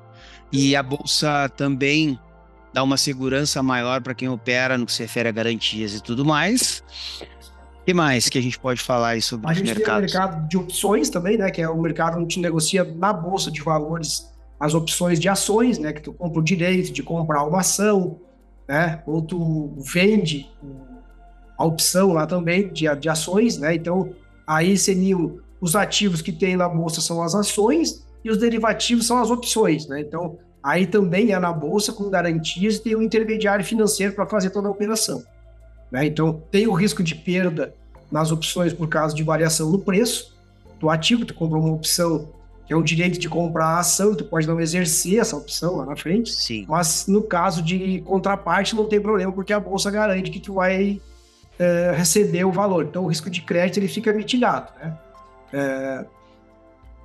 e 0.52 0.76
a 0.76 0.84
bolsa 0.84 1.50
também 1.50 2.20
dá 2.74 2.84
uma 2.84 2.98
segurança 2.98 3.64
maior 3.64 4.02
para 4.02 4.14
quem 4.14 4.28
opera 4.28 4.78
no 4.78 4.86
que 4.86 4.94
se 4.94 5.02
refere 5.02 5.30
a 5.30 5.32
garantias 5.32 5.94
e 5.94 6.02
tudo 6.02 6.26
mais. 6.26 6.84
O 7.82 7.86
que 7.86 7.94
mais 7.94 8.28
que 8.28 8.38
a 8.38 8.42
gente 8.42 8.58
pode 8.58 8.82
falar 8.82 9.10
aí 9.10 9.22
sobre 9.22 9.48
a 9.48 9.52
os 9.52 9.62
mercados? 9.62 10.12
Gente 10.12 10.12
tem 10.12 10.22
o 10.22 10.24
mercado 10.24 10.50
de 10.50 10.58
opções 10.58 11.10
também, 11.10 11.38
né? 11.38 11.52
Que 11.52 11.62
é 11.62 11.70
o 11.70 11.80
mercado 11.80 12.18
onde 12.20 12.40
negocia 12.40 12.84
na 12.84 13.14
bolsa 13.14 13.52
de 13.52 13.62
valores 13.62 14.34
as 14.60 14.74
opções 14.74 15.20
de 15.20 15.30
ações, 15.30 15.78
né? 15.78 15.94
Que 15.94 16.02
tu 16.02 16.14
compra 16.14 16.40
o 16.40 16.44
direito 16.44 16.92
de 16.92 17.04
comprar 17.04 17.44
uma 17.44 17.60
ação, 17.60 18.20
né? 18.68 19.02
Ou 19.06 19.22
tu 19.22 19.76
vende 19.78 20.50
a 21.58 21.66
opção 21.66 22.14
lá 22.14 22.26
também 22.26 22.68
de, 22.68 22.94
de 22.96 23.10
ações, 23.10 23.58
né? 23.58 23.76
Então, 23.76 24.10
aí 24.46 24.78
seriam 24.78 25.40
os 25.60 25.76
ativos 25.76 26.22
que 26.22 26.32
tem 26.32 26.56
na 26.56 26.68
bolsa 26.68 27.02
são 27.02 27.22
as 27.24 27.34
ações 27.34 28.06
e 28.24 28.30
os 28.30 28.38
derivativos 28.38 29.08
são 29.08 29.20
as 29.20 29.32
opções, 29.32 29.88
né? 29.88 30.02
Então, 30.02 30.38
aí 30.62 30.86
também 30.86 31.32
é 31.32 31.40
na 31.40 31.54
bolsa 31.54 31.94
com 31.94 32.10
garantias 32.10 32.76
e 32.76 32.84
tem 32.84 32.96
um 32.96 33.02
intermediário 33.02 33.64
financeiro 33.64 34.14
para 34.14 34.26
fazer 34.26 34.50
toda 34.50 34.68
a 34.68 34.72
operação. 34.72 35.24
Né? 35.92 36.08
Então, 36.08 36.42
tem 36.52 36.68
o 36.68 36.74
risco 36.74 37.04
de 37.04 37.16
perda 37.16 37.74
nas 38.12 38.32
opções 38.32 38.74
por 38.74 38.88
causa 38.88 39.16
de 39.16 39.24
variação 39.24 39.72
no 39.72 39.80
preço 39.80 40.36
do 40.80 40.90
ativo. 40.90 41.26
Tu 41.26 41.34
comprou 41.34 41.64
uma 41.64 41.74
opção 41.74 42.30
que 42.66 42.74
é 42.74 42.76
o 42.76 42.82
direito 42.82 43.20
de 43.20 43.30
comprar 43.30 43.66
a 43.66 43.80
ação, 43.80 44.16
tu 44.16 44.26
pode 44.26 44.48
não 44.48 44.60
exercer 44.60 45.20
essa 45.20 45.38
opção 45.38 45.78
lá 45.78 45.86
na 45.86 45.96
frente. 45.96 46.32
Sim. 46.32 46.66
Mas 46.68 47.06
no 47.08 47.22
caso 47.22 47.62
de 47.62 48.02
contraparte 48.02 48.76
não 48.76 48.86
tem 48.86 49.00
problema, 49.00 49.32
porque 49.32 49.54
a 49.54 49.60
bolsa 49.60 49.92
garante 49.92 50.32
que 50.32 50.40
tu 50.40 50.56
vai 50.56 51.00
é, 51.60 51.94
receber 51.96 52.44
o 52.46 52.52
valor. 52.52 52.86
Então 52.86 53.04
o 53.04 53.08
risco 53.08 53.30
de 53.30 53.42
crédito 53.42 53.78
ele 53.78 53.88
fica 53.88 54.12
mitigado. 54.14 54.72
Né? 54.80 54.98
É, 55.54 56.06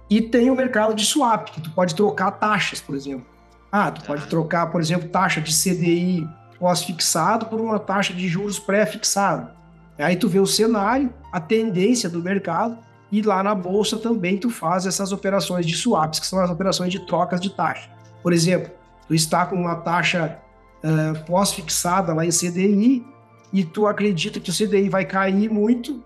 e 0.09 0.21
tem 0.21 0.51
o 0.51 0.57
mercado 0.57 0.95
de 0.95 1.05
swap, 1.05 1.51
que 1.51 1.61
tu 1.61 1.71
pode 1.71 1.95
trocar 1.95 2.33
taxas, 2.33 2.81
por 2.81 2.97
exemplo. 2.97 3.27
Ah, 3.71 3.91
tu 3.93 4.05
pode 4.05 4.27
trocar, 4.27 4.67
por 4.67 4.81
exemplo, 4.81 5.09
taxa 5.09 5.41
de 5.41 5.53
CDI 5.53 6.29
pós-fixado 6.59 7.47
por 7.47 7.61
uma 7.61 7.79
taxa 7.79 8.13
de 8.13 8.27
juros 8.27 8.59
pré-fixada. 8.59 9.55
Aí 9.97 10.17
tu 10.17 10.29
vê 10.29 10.41
o 10.41 10.47
cenário, 10.47 11.13
a 11.33 11.41
tendência 11.41 12.09
do 12.09 12.21
mercado 12.21 12.79
e 13.13 13.23
lá 13.23 13.43
na 13.43 13.55
bolsa 13.55 13.99
também 13.99 14.37
tu 14.37 14.51
faz 14.51 14.87
essas 14.87 15.13
operações 15.13 15.67
de 15.67 15.77
swaps, 15.77 16.21
que 16.21 16.27
são 16.27 16.41
as 16.41 16.51
operações 16.51 16.93
de 16.93 17.01
trocas 17.07 17.41
de 17.41 17.51
taxa. 17.51 17.89
Por 18.23 18.33
exemplo, 18.33 18.71
tu 19.07 19.15
está 19.15 19.47
com 19.47 19.57
uma 19.57 19.77
taxa 19.77 20.39
uh, 20.83 21.25
pós-fixada 21.25 22.13
lá 22.15 22.25
em 22.25 22.31
CDI 22.31 23.05
e 23.53 23.65
tu 23.65 23.87
acredita 23.87 24.41
que 24.41 24.51
o 24.51 24.53
CDI 24.53 24.89
vai 24.89 25.05
cair 25.05 25.51
muito 25.51 26.03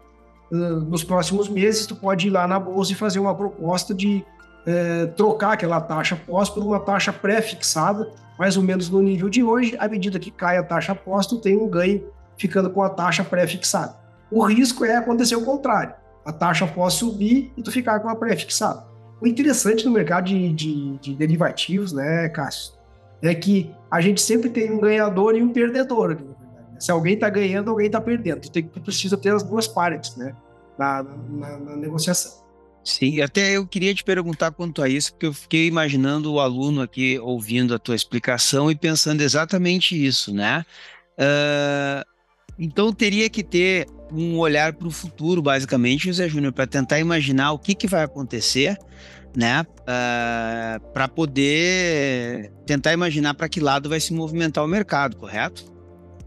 uh, 0.51 0.57
nos 0.57 1.05
próximos 1.05 1.49
meses, 1.49 1.87
tu 1.87 1.97
pode 1.97 2.29
ir 2.29 2.31
lá 2.31 2.47
na 2.47 2.59
bolsa 2.59 2.93
e 2.93 2.95
fazer 2.95 3.19
uma 3.19 3.35
proposta 3.35 3.95
de 3.95 4.25
uh, 4.67 5.13
trocar 5.17 5.53
aquela 5.53 5.81
taxa 5.81 6.17
pós 6.17 6.49
por 6.49 6.63
uma 6.63 6.81
taxa 6.81 7.13
pré-fixada 7.13 8.11
mais 8.39 8.57
ou 8.57 8.63
menos 8.63 8.91
no 8.91 9.01
nível 9.01 9.29
de 9.29 9.43
hoje, 9.43 9.77
à 9.79 9.89
medida 9.89 10.19
que 10.19 10.31
cai 10.31 10.59
a 10.59 10.63
taxa 10.63 10.93
aposta, 10.93 11.37
tem 11.37 11.57
um 11.57 11.69
ganho 11.69 12.05
ficando 12.37 12.71
com 12.71 12.83
a 12.83 12.89
taxa 12.89 13.23
pré-fixada. 13.23 13.95
O 14.31 14.45
risco 14.45 14.85
é 14.85 14.97
acontecer 14.97 15.37
o 15.37 15.45
contrário. 15.45 15.95
A 16.25 16.33
taxa 16.33 16.67
pode 16.67 16.95
subir 16.95 17.53
e 17.57 17.63
tu 17.63 17.71
ficar 17.71 18.01
com 18.01 18.09
a 18.09 18.17
pré-fixada. 18.17 18.85
O 19.21 19.27
interessante 19.27 19.85
no 19.85 19.93
mercado 19.93 20.27
de, 20.27 20.53
de, 20.53 20.99
de, 20.99 21.15
derivativos, 21.15 21.93
né, 21.93 22.29
Cássio, 22.29 22.73
é 23.23 23.35
que 23.35 23.71
a 23.91 24.01
gente 24.01 24.21
sempre 24.21 24.51
tem 24.51 24.73
um 24.73 24.81
ganhador 24.81 25.37
e 25.37 25.43
um 25.43 25.53
perdedor. 25.53 26.19
Se 26.85 26.91
alguém 26.91 27.15
está 27.15 27.31
ganhando, 27.31 27.71
alguém 27.71 27.87
está 27.87 27.99
perdendo. 27.99 28.43
Tu, 28.43 28.51
tem, 28.51 28.63
tu 28.63 28.79
precisa 28.79 29.17
ter 29.17 29.33
as 29.33 29.43
duas 29.43 29.67
partes 29.67 30.15
né, 30.17 30.37
na, 30.79 31.03
na, 31.03 31.59
na 31.59 31.77
negociação. 31.77 32.45
Sim, 32.85 33.23
até 33.23 33.53
eu 33.53 33.67
queria 33.67 33.95
te 33.95 34.05
perguntar 34.05 34.51
quanto 34.51 34.83
a 34.83 34.89
isso, 34.91 35.13
porque 35.13 35.25
eu 35.25 35.33
fiquei 35.33 35.67
imaginando 35.67 36.31
o 36.31 36.39
aluno 36.39 36.83
aqui 36.83 37.19
ouvindo 37.19 37.75
a 37.75 37.79
tua 37.79 37.95
explicação 37.95 38.71
e 38.71 38.75
pensando 38.77 39.23
exatamente 39.23 39.97
isso, 39.97 40.35
né? 40.35 40.63
Uh, 41.19 42.05
então 42.59 42.93
teria 42.93 43.31
que 43.31 43.43
ter 43.43 43.87
um 44.13 44.39
olhar 44.39 44.75
para 44.75 44.87
o 44.87 44.91
futuro, 44.91 45.41
basicamente, 45.41 46.09
José 46.09 46.29
Júnior, 46.29 46.53
para 46.53 46.67
tentar 46.67 46.99
imaginar 46.99 47.53
o 47.53 47.59
que, 47.59 47.75
que 47.75 47.87
vai 47.87 48.05
acontecer, 48.05 48.77
né? 49.35 49.63
Uh, 49.63 50.93
para 50.93 51.09
poder 51.09 52.53
tentar 52.67 52.93
imaginar 52.93 53.33
para 53.33 53.49
que 53.49 53.59
lado 53.59 53.89
vai 53.89 54.01
se 54.01 54.13
movimentar 54.13 54.63
o 54.63 54.69
mercado, 54.69 55.17
correto? 55.17 55.73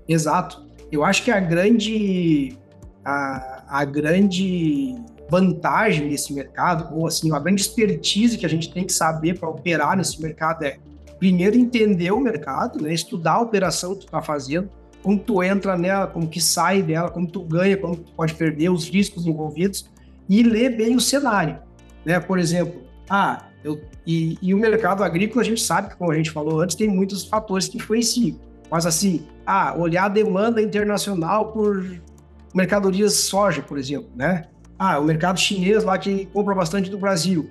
Exato. 0.07 0.65
Eu 0.91 1.03
acho 1.03 1.23
que 1.23 1.31
a 1.31 1.39
grande 1.39 2.57
a, 3.03 3.63
a 3.67 3.85
grande 3.85 4.95
vantagem 5.29 6.09
desse 6.09 6.33
mercado, 6.33 6.93
ou 6.93 7.07
assim, 7.07 7.29
uma 7.29 7.39
grande 7.39 7.61
expertise 7.61 8.37
que 8.37 8.45
a 8.45 8.49
gente 8.49 8.71
tem 8.71 8.85
que 8.85 8.93
saber 8.93 9.39
para 9.39 9.49
operar 9.49 9.95
nesse 9.97 10.21
mercado 10.21 10.63
é, 10.63 10.77
primeiro, 11.17 11.55
entender 11.55 12.11
o 12.11 12.19
mercado, 12.19 12.81
né? 12.81 12.93
estudar 12.93 13.33
a 13.33 13.41
operação 13.41 13.93
que 13.93 14.01
tu 14.01 14.05
está 14.05 14.21
fazendo, 14.21 14.69
como 15.01 15.17
tu 15.17 15.41
entra 15.41 15.77
nela, 15.77 16.07
como 16.07 16.27
que 16.27 16.41
sai 16.41 16.81
dela, 16.81 17.09
como 17.09 17.27
tu 17.27 17.41
ganha, 17.41 17.77
como 17.77 17.95
tu 17.95 18.11
pode 18.11 18.33
perder, 18.33 18.69
os 18.69 18.89
riscos 18.89 19.25
envolvidos, 19.25 19.89
e 20.29 20.43
ler 20.43 20.75
bem 20.75 20.95
o 20.95 20.99
cenário. 20.99 21.59
Né? 22.05 22.19
Por 22.19 22.39
exemplo, 22.39 22.81
ah, 23.09 23.45
eu, 23.63 23.81
e, 24.05 24.37
e 24.41 24.53
o 24.53 24.57
mercado 24.57 25.03
agrícola, 25.03 25.41
a 25.41 25.45
gente 25.45 25.61
sabe 25.61 25.89
que, 25.89 25.95
como 25.95 26.11
a 26.11 26.15
gente 26.15 26.31
falou 26.31 26.59
antes, 26.59 26.75
tem 26.75 26.89
muitos 26.89 27.25
fatores 27.25 27.67
que 27.67 27.77
influenciam. 27.77 28.37
Mas 28.69 28.86
assim, 28.86 29.25
ah, 29.45 29.74
olhar 29.77 30.05
a 30.05 30.09
demanda 30.09 30.62
internacional 30.62 31.51
por 31.51 32.01
mercadorias 32.53 33.13
soja, 33.13 33.62
por 33.62 33.77
exemplo, 33.77 34.09
né? 34.15 34.45
Ah, 34.77 35.00
o 35.00 35.03
mercado 35.03 35.39
chinês 35.39 35.83
lá 35.83 35.97
que 35.97 36.25
compra 36.27 36.53
bastante 36.53 36.89
do 36.89 36.97
Brasil. 36.97 37.50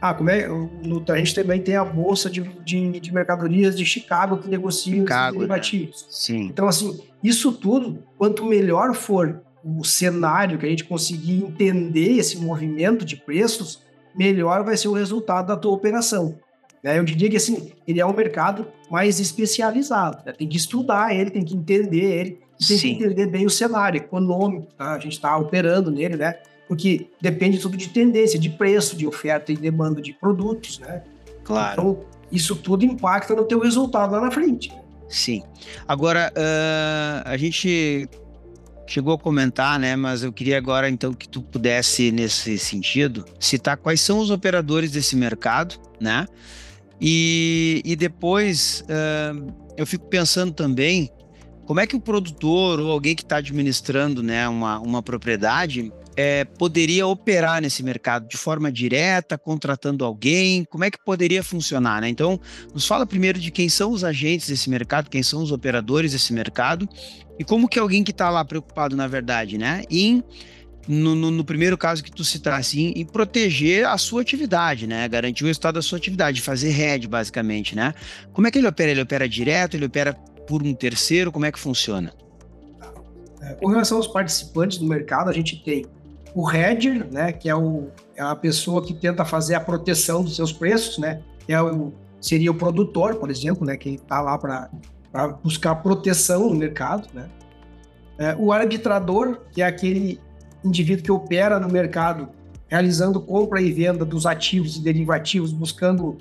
Ah, 0.00 0.14
como 0.14 0.30
é? 0.30 0.46
No, 0.46 1.04
a 1.08 1.16
gente 1.16 1.34
também 1.34 1.60
tem 1.60 1.76
a 1.76 1.84
bolsa 1.84 2.30
de, 2.30 2.42
de, 2.64 3.00
de 3.00 3.12
mercadorias 3.12 3.76
de 3.76 3.84
Chicago 3.84 4.38
que 4.38 4.48
negocia 4.48 5.00
Chicago, 5.00 5.32
os 5.32 5.34
derivativos. 5.34 6.02
Né? 6.02 6.08
Sim. 6.10 6.42
Então, 6.46 6.68
assim, 6.68 7.00
isso 7.22 7.52
tudo, 7.52 8.02
quanto 8.16 8.44
melhor 8.44 8.94
for 8.94 9.42
o 9.64 9.84
cenário 9.84 10.58
que 10.58 10.66
a 10.66 10.68
gente 10.68 10.84
conseguir 10.84 11.42
entender 11.42 12.16
esse 12.18 12.38
movimento 12.38 13.04
de 13.04 13.16
preços, 13.16 13.82
melhor 14.14 14.62
vai 14.62 14.76
ser 14.76 14.88
o 14.88 14.92
resultado 14.92 15.48
da 15.48 15.56
tua 15.56 15.72
operação. 15.72 16.38
Né? 16.82 16.98
Eu 16.98 17.04
diria 17.04 17.30
que 17.30 17.36
assim, 17.36 17.72
ele 17.86 18.00
é 18.00 18.06
um 18.06 18.14
mercado 18.14 18.66
mais 18.90 19.20
especializado. 19.20 20.18
Né? 20.24 20.32
Tem 20.32 20.48
que 20.48 20.56
estudar 20.56 21.14
ele, 21.14 21.30
tem 21.30 21.44
que 21.44 21.54
entender 21.54 22.04
ele, 22.04 22.40
tem 22.66 22.78
Sim. 22.78 22.96
que 22.96 23.04
entender 23.04 23.26
bem 23.26 23.46
o 23.46 23.50
cenário 23.50 23.98
econômico. 23.98 24.66
Tá? 24.76 24.94
A 24.94 24.98
gente 24.98 25.12
está 25.12 25.36
operando 25.36 25.90
nele, 25.90 26.16
né? 26.16 26.34
porque 26.68 27.08
depende 27.18 27.58
tudo 27.58 27.76
de 27.76 27.88
tendência, 27.88 28.38
de 28.38 28.50
preço, 28.50 28.94
de 28.94 29.06
oferta 29.06 29.50
e 29.50 29.56
demanda 29.56 30.02
de 30.02 30.12
produtos, 30.12 30.78
né? 30.78 31.02
Claro. 31.42 31.72
Então, 31.72 32.04
isso 32.30 32.54
tudo 32.54 32.84
impacta 32.84 33.34
no 33.34 33.44
teu 33.44 33.58
resultado 33.58 34.12
lá 34.12 34.20
na 34.20 34.30
frente. 34.30 34.70
Sim. 35.08 35.42
Agora, 35.88 36.30
uh, 36.36 37.22
a 37.24 37.36
gente 37.38 38.06
chegou 38.86 39.14
a 39.14 39.18
comentar, 39.18 39.78
né? 39.78 39.96
Mas 39.96 40.22
eu 40.22 40.30
queria 40.30 40.58
agora, 40.58 40.90
então, 40.90 41.14
que 41.14 41.26
tu 41.26 41.40
pudesse, 41.40 42.12
nesse 42.12 42.58
sentido, 42.58 43.24
citar 43.40 43.78
quais 43.78 44.02
são 44.02 44.18
os 44.18 44.30
operadores 44.30 44.92
desse 44.92 45.16
mercado, 45.16 45.76
né? 45.98 46.26
E, 47.00 47.82
e 47.84 47.94
depois, 47.94 48.82
uh, 48.84 49.54
eu 49.76 49.86
fico 49.86 50.06
pensando 50.06 50.52
também 50.52 51.10
como 51.68 51.80
é 51.80 51.86
que 51.86 51.94
o 51.94 52.00
produtor 52.00 52.80
ou 52.80 52.90
alguém 52.90 53.14
que 53.14 53.22
está 53.22 53.36
administrando 53.36 54.22
né, 54.22 54.48
uma, 54.48 54.78
uma 54.80 55.02
propriedade 55.02 55.92
é, 56.16 56.44
poderia 56.44 57.06
operar 57.06 57.60
nesse 57.60 57.82
mercado 57.82 58.26
de 58.26 58.38
forma 58.38 58.72
direta, 58.72 59.36
contratando 59.36 60.02
alguém? 60.02 60.64
Como 60.64 60.82
é 60.82 60.90
que 60.90 60.98
poderia 61.04 61.44
funcionar? 61.44 62.00
Né? 62.00 62.08
Então, 62.08 62.40
nos 62.72 62.86
fala 62.86 63.06
primeiro 63.06 63.38
de 63.38 63.50
quem 63.50 63.68
são 63.68 63.92
os 63.92 64.02
agentes 64.02 64.48
desse 64.48 64.70
mercado, 64.70 65.10
quem 65.10 65.22
são 65.22 65.42
os 65.42 65.52
operadores 65.52 66.12
desse 66.12 66.32
mercado 66.32 66.88
e 67.38 67.44
como 67.44 67.68
que 67.68 67.78
alguém 67.78 68.02
que 68.02 68.12
está 68.12 68.30
lá 68.30 68.42
preocupado, 68.44 68.96
na 68.96 69.06
verdade, 69.06 69.58
né, 69.58 69.82
em 69.90 70.24
no, 70.88 71.14
no, 71.14 71.30
no, 71.30 71.44
primeiro 71.44 71.76
caso 71.76 72.02
que 72.02 72.10
tu 72.10 72.24
citasse, 72.24 72.80
em, 72.80 73.00
em, 73.00 73.04
proteger 73.04 73.86
a 73.86 73.98
sua 73.98 74.22
atividade, 74.22 74.86
né? 74.86 75.06
Garantir 75.06 75.44
o 75.44 75.46
resultado 75.46 75.74
da 75.74 75.82
sua 75.82 75.98
atividade, 75.98 76.40
fazer 76.40 76.70
head, 76.70 77.06
basicamente, 77.06 77.76
né? 77.76 77.92
Como 78.32 78.46
é 78.46 78.50
que 78.50 78.58
ele 78.58 78.66
opera? 78.66 78.90
Ele 78.90 79.02
opera 79.02 79.28
direto? 79.28 79.74
Ele 79.74 79.84
opera 79.84 80.14
por 80.46 80.62
um 80.62 80.72
terceiro? 80.72 81.30
Como 81.30 81.44
é 81.44 81.52
que 81.52 81.58
funciona? 81.58 82.12
É, 83.42 83.54
com 83.54 83.68
relação 83.68 83.98
aos 83.98 84.06
participantes 84.06 84.78
do 84.78 84.86
mercado, 84.86 85.28
a 85.28 85.32
gente 85.32 85.62
tem 85.62 85.84
o 86.34 86.50
hedger, 86.50 87.06
né, 87.10 87.32
que 87.32 87.48
é, 87.48 87.54
o, 87.54 87.88
é 88.16 88.22
a 88.22 88.34
pessoa 88.36 88.84
que 88.84 88.94
tenta 88.94 89.24
fazer 89.24 89.54
a 89.54 89.60
proteção 89.60 90.22
dos 90.22 90.36
seus 90.36 90.52
preços, 90.52 90.98
né, 90.98 91.22
é 91.46 91.60
o, 91.60 91.92
seria 92.20 92.50
o 92.50 92.54
produtor, 92.54 93.16
por 93.16 93.30
exemplo, 93.30 93.66
né, 93.66 93.76
que 93.76 93.90
está 93.90 94.20
lá 94.20 94.36
para 94.38 94.68
buscar 95.42 95.74
proteção 95.76 96.48
no 96.48 96.54
mercado, 96.54 97.08
né. 97.14 97.28
É, 98.18 98.34
o 98.36 98.52
arbitrador, 98.52 99.42
que 99.52 99.62
é 99.62 99.66
aquele 99.66 100.20
indivíduo 100.64 101.04
que 101.04 101.12
opera 101.12 101.58
no 101.58 101.68
mercado 101.68 102.28
realizando 102.68 103.20
compra 103.20 103.60
e 103.60 103.72
venda 103.72 104.04
dos 104.04 104.26
ativos 104.26 104.76
e 104.76 104.82
derivativos, 104.82 105.52
buscando 105.52 106.18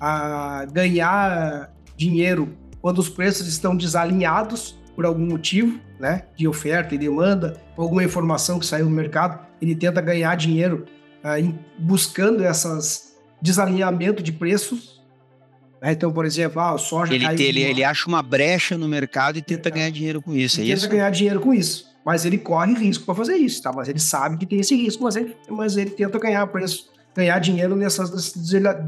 a, 0.00 0.64
ganhar 0.72 1.70
dinheiro 1.96 2.56
quando 2.80 2.98
os 2.98 3.08
preços 3.08 3.46
estão 3.46 3.76
desalinhados 3.76 4.78
por 4.96 5.04
algum 5.04 5.26
motivo, 5.26 5.78
né, 5.98 6.24
de 6.36 6.48
oferta 6.48 6.94
e 6.94 6.98
demanda, 6.98 7.60
alguma 7.76 8.02
informação 8.02 8.58
que 8.58 8.66
saiu 8.66 8.86
no 8.86 8.90
mercado, 8.90 9.38
ele 9.60 9.74
tenta 9.74 10.00
ganhar 10.00 10.34
dinheiro 10.34 10.86
uh, 11.22 11.54
buscando 11.78 12.42
essas 12.42 13.10
desalinhamento 13.40 14.22
de 14.22 14.32
preços. 14.32 15.00
Né? 15.80 15.92
Então, 15.92 16.12
por 16.12 16.24
exemplo, 16.24 16.60
ah, 16.60 16.74
o 16.74 16.78
soja 16.78 17.14
ele, 17.14 17.26
ele, 17.26 17.62
ele 17.62 17.84
acha 17.84 18.06
uma 18.08 18.22
brecha 18.22 18.76
no 18.76 18.88
mercado 18.88 19.38
e 19.38 19.42
tenta 19.42 19.70
ganhar 19.70 19.90
dinheiro 19.90 20.20
com 20.20 20.34
isso, 20.34 20.60
é 20.60 20.64
tenta 20.64 20.74
isso? 20.74 20.82
Tenta 20.82 20.94
ganhar 20.96 21.10
dinheiro 21.10 21.40
com 21.40 21.52
isso, 21.52 21.89
mas 22.04 22.24
ele 22.24 22.38
corre 22.38 22.74
risco 22.74 23.04
para 23.04 23.14
fazer 23.14 23.36
isso, 23.36 23.62
tá? 23.62 23.72
Mas 23.72 23.88
ele 23.88 23.98
sabe 23.98 24.36
que 24.36 24.46
tem 24.46 24.60
esse 24.60 24.74
risco, 24.74 25.04
mas 25.04 25.16
ele, 25.16 25.36
mas 25.48 25.76
ele 25.76 25.90
tenta 25.90 26.18
ganhar 26.18 26.46
preço, 26.46 26.90
ganhar 27.14 27.38
dinheiro 27.38 27.76
nesses 27.76 28.34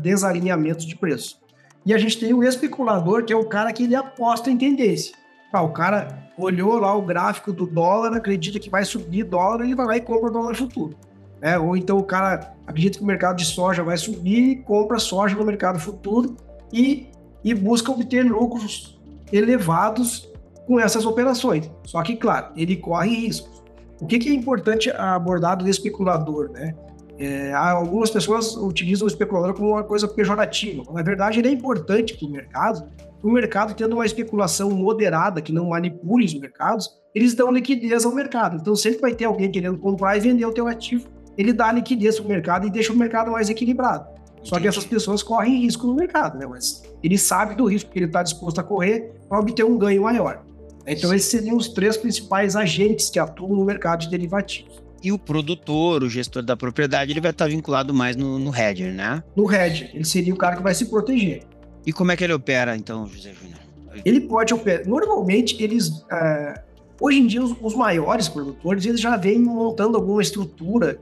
desalinhamentos 0.03 0.87
de 0.87 0.97
preço. 0.97 1.41
E 1.85 1.93
a 1.93 1.99
gente 1.99 2.19
tem 2.19 2.33
o 2.33 2.43
especulador, 2.43 3.25
que 3.25 3.33
é 3.33 3.37
o 3.37 3.45
cara 3.45 3.73
que 3.73 3.85
ele 3.85 3.95
aposta 3.95 4.51
em 4.51 4.57
tendência. 4.57 5.15
Ah, 5.53 5.63
o 5.63 5.71
cara 5.71 6.31
olhou 6.39 6.79
lá 6.79 6.97
o 6.97 7.03
gráfico 7.03 7.53
do 7.53 7.67
dólar, 7.67 8.17
acredita 8.17 8.59
que 8.59 8.71
vai 8.71 8.85
subir 8.85 9.25
dólar, 9.25 9.65
ele 9.65 9.75
vai 9.75 9.87
lá 9.87 9.97
e 9.97 10.01
compra 10.01 10.31
o 10.31 10.33
dólar 10.33 10.55
futuro. 10.55 10.97
Né? 11.41 11.59
Ou 11.59 11.77
então 11.77 11.99
o 11.99 12.05
cara 12.05 12.55
acredita 12.67 12.99
que 12.99 13.05
o 13.05 13.07
mercado 13.07 13.37
de 13.37 13.45
soja 13.45 13.83
vai 13.83 13.99
subir 13.99 14.51
e 14.51 14.57
compra 14.57 14.99
soja 14.99 15.37
no 15.37 15.45
mercado 15.45 15.79
futuro 15.79 16.37
e, 16.73 17.09
e 17.45 17.53
busca 17.53 17.91
obter 17.91 18.25
lucros 18.25 18.99
elevados 19.31 20.32
com 20.67 20.79
essas 20.79 21.05
operações. 21.05 21.71
Só 21.85 22.03
que, 22.03 22.17
claro, 22.17 22.53
ele 22.57 22.77
corre 22.77 23.11
riscos. 23.11 23.63
O 24.01 24.07
que, 24.07 24.19
que 24.19 24.29
é 24.29 24.33
importante 24.33 24.91
abordar 24.91 25.57
do 25.57 25.69
especulador? 25.69 26.51
Né? 26.51 26.75
É, 27.19 27.53
algumas 27.53 28.11
pessoas 28.11 28.57
utilizam 28.57 29.07
o 29.07 29.09
especulador 29.09 29.55
como 29.55 29.71
uma 29.71 29.85
coisa 29.85 30.09
pejorativa. 30.09 30.83
Na 30.93 31.03
verdade, 31.03 31.39
ele 31.39 31.49
é 31.49 31.53
importante 31.53 32.17
para 32.17 32.27
o 32.27 32.31
mercado. 32.31 32.89
O 33.23 33.31
mercado, 33.31 33.75
tendo 33.75 33.95
uma 33.95 34.05
especulação 34.05 34.71
moderada, 34.71 35.41
que 35.41 35.53
não 35.53 35.69
manipule 35.69 36.25
os 36.25 36.35
mercados, 36.35 36.91
eles 37.15 37.35
dão 37.35 37.53
liquidez 37.53 38.05
ao 38.05 38.13
mercado. 38.13 38.57
Então, 38.61 38.75
sempre 38.75 39.01
vai 39.01 39.15
ter 39.15 39.27
alguém 39.27 39.51
querendo 39.51 39.79
comprar 39.79 40.17
e 40.17 40.21
vender 40.21 40.45
o 40.45 40.53
teu 40.53 40.67
ativo. 40.67 41.07
Ele 41.39 41.53
dá 41.53 41.71
liquidez 41.71 42.19
para 42.19 42.27
o 42.27 42.29
mercado 42.29 42.67
e 42.67 42.71
deixa 42.71 42.93
o 42.93 42.97
mercado 42.97 43.31
mais 43.31 43.49
equilibrado. 43.49 44.07
Só 44.43 44.59
que 44.59 44.67
essas 44.67 44.85
pessoas 44.85 45.23
correm 45.23 45.61
risco 45.61 45.87
no 45.87 45.95
mercado, 45.95 46.37
né? 46.37 46.47
Mas 46.47 46.83
ele 47.03 47.17
sabe 47.17 47.55
do 47.55 47.67
risco 47.67 47.91
que 47.91 47.99
ele 47.99 48.07
está 48.07 48.23
disposto 48.23 48.59
a 48.59 48.65
correr 48.65 49.13
para 49.29 49.39
obter 49.39 49.65
um 49.65 49.79
ganho 49.79 50.03
maior. 50.03 50.43
Então, 50.87 51.15
esses 51.15 51.31
seriam 51.31 51.57
os 51.57 51.69
três 51.69 51.97
principais 51.97 52.57
agentes 52.57 53.09
que 53.09 53.19
atuam 53.19 53.55
no 53.55 53.65
mercado 53.65 54.01
de 54.01 54.11
derivativos 54.11 54.83
e 55.03 55.11
o 55.11 55.19
produtor, 55.19 56.03
o 56.03 56.09
gestor 56.09 56.43
da 56.43 56.57
propriedade, 56.57 57.11
ele 57.11 57.21
vai 57.21 57.33
estar 57.33 57.49
vinculado 57.49 57.93
mais 57.93 58.15
no, 58.15 58.39
no 58.39 58.55
hedger, 58.55 58.95
né? 58.95 59.23
No 59.35 59.53
hedger, 59.53 59.91
ele 59.93 60.05
seria 60.05 60.33
o 60.33 60.37
cara 60.37 60.57
que 60.57 60.63
vai 60.63 60.75
se 60.75 60.87
proteger. 60.87 61.43
E 61.85 61.93
como 61.93 62.13
é 62.13 62.17
que 62.17 62.23
ele 62.23 62.33
opera, 62.33 62.77
então, 62.77 63.07
José 63.09 63.33
Júnior? 63.33 63.59
Ele 64.05 64.21
pode 64.21 64.55
operar. 64.55 64.87
Normalmente, 64.87 65.61
eles. 65.61 66.05
É, 66.11 66.63
hoje 67.01 67.19
em 67.19 67.27
dia, 67.27 67.43
os, 67.43 67.55
os, 67.61 67.75
maiores 67.75 68.29
produtores 68.29 68.87
eles 68.87 69.01
já 69.01 69.17
vêm 69.17 69.41
montando 69.41 69.99
alguma 69.99 70.23
estrutura 70.23 71.01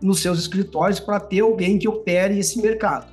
nos 0.00 0.20
seus 0.20 0.38
escritórios 0.38 1.00
para 1.00 1.18
ter 1.18 1.40
alguém 1.40 1.76
que 1.76 1.88
opere 1.88 2.38
esse 2.38 2.62
mercado. 2.62 3.12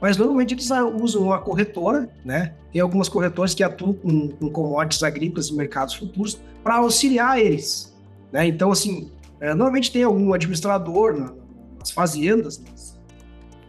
Mas 0.00 0.16
normalmente 0.16 0.54
eles 0.54 0.70
usam 1.00 1.22
uma 1.24 1.38
corretora, 1.38 2.08
né? 2.24 2.54
Tem 2.72 2.80
algumas 2.80 3.08
corretoras 3.08 3.52
que 3.52 3.62
atuam 3.62 3.92
com, 3.92 4.28
com 4.28 4.50
commodities 4.50 5.02
agrícolas 5.02 5.48
e 5.48 5.54
mercados 5.54 5.94
futuros 5.94 6.40
para 6.62 6.76
auxiliar 6.76 7.38
eles. 7.38 7.94
Né? 8.32 8.46
Então, 8.46 8.70
assim, 8.70 9.10
é, 9.40 9.48
normalmente 9.50 9.92
tem 9.92 10.02
algum 10.02 10.32
administrador 10.32 11.34
nas 11.78 11.90
fazendas, 11.90 12.58
nas, 12.58 12.98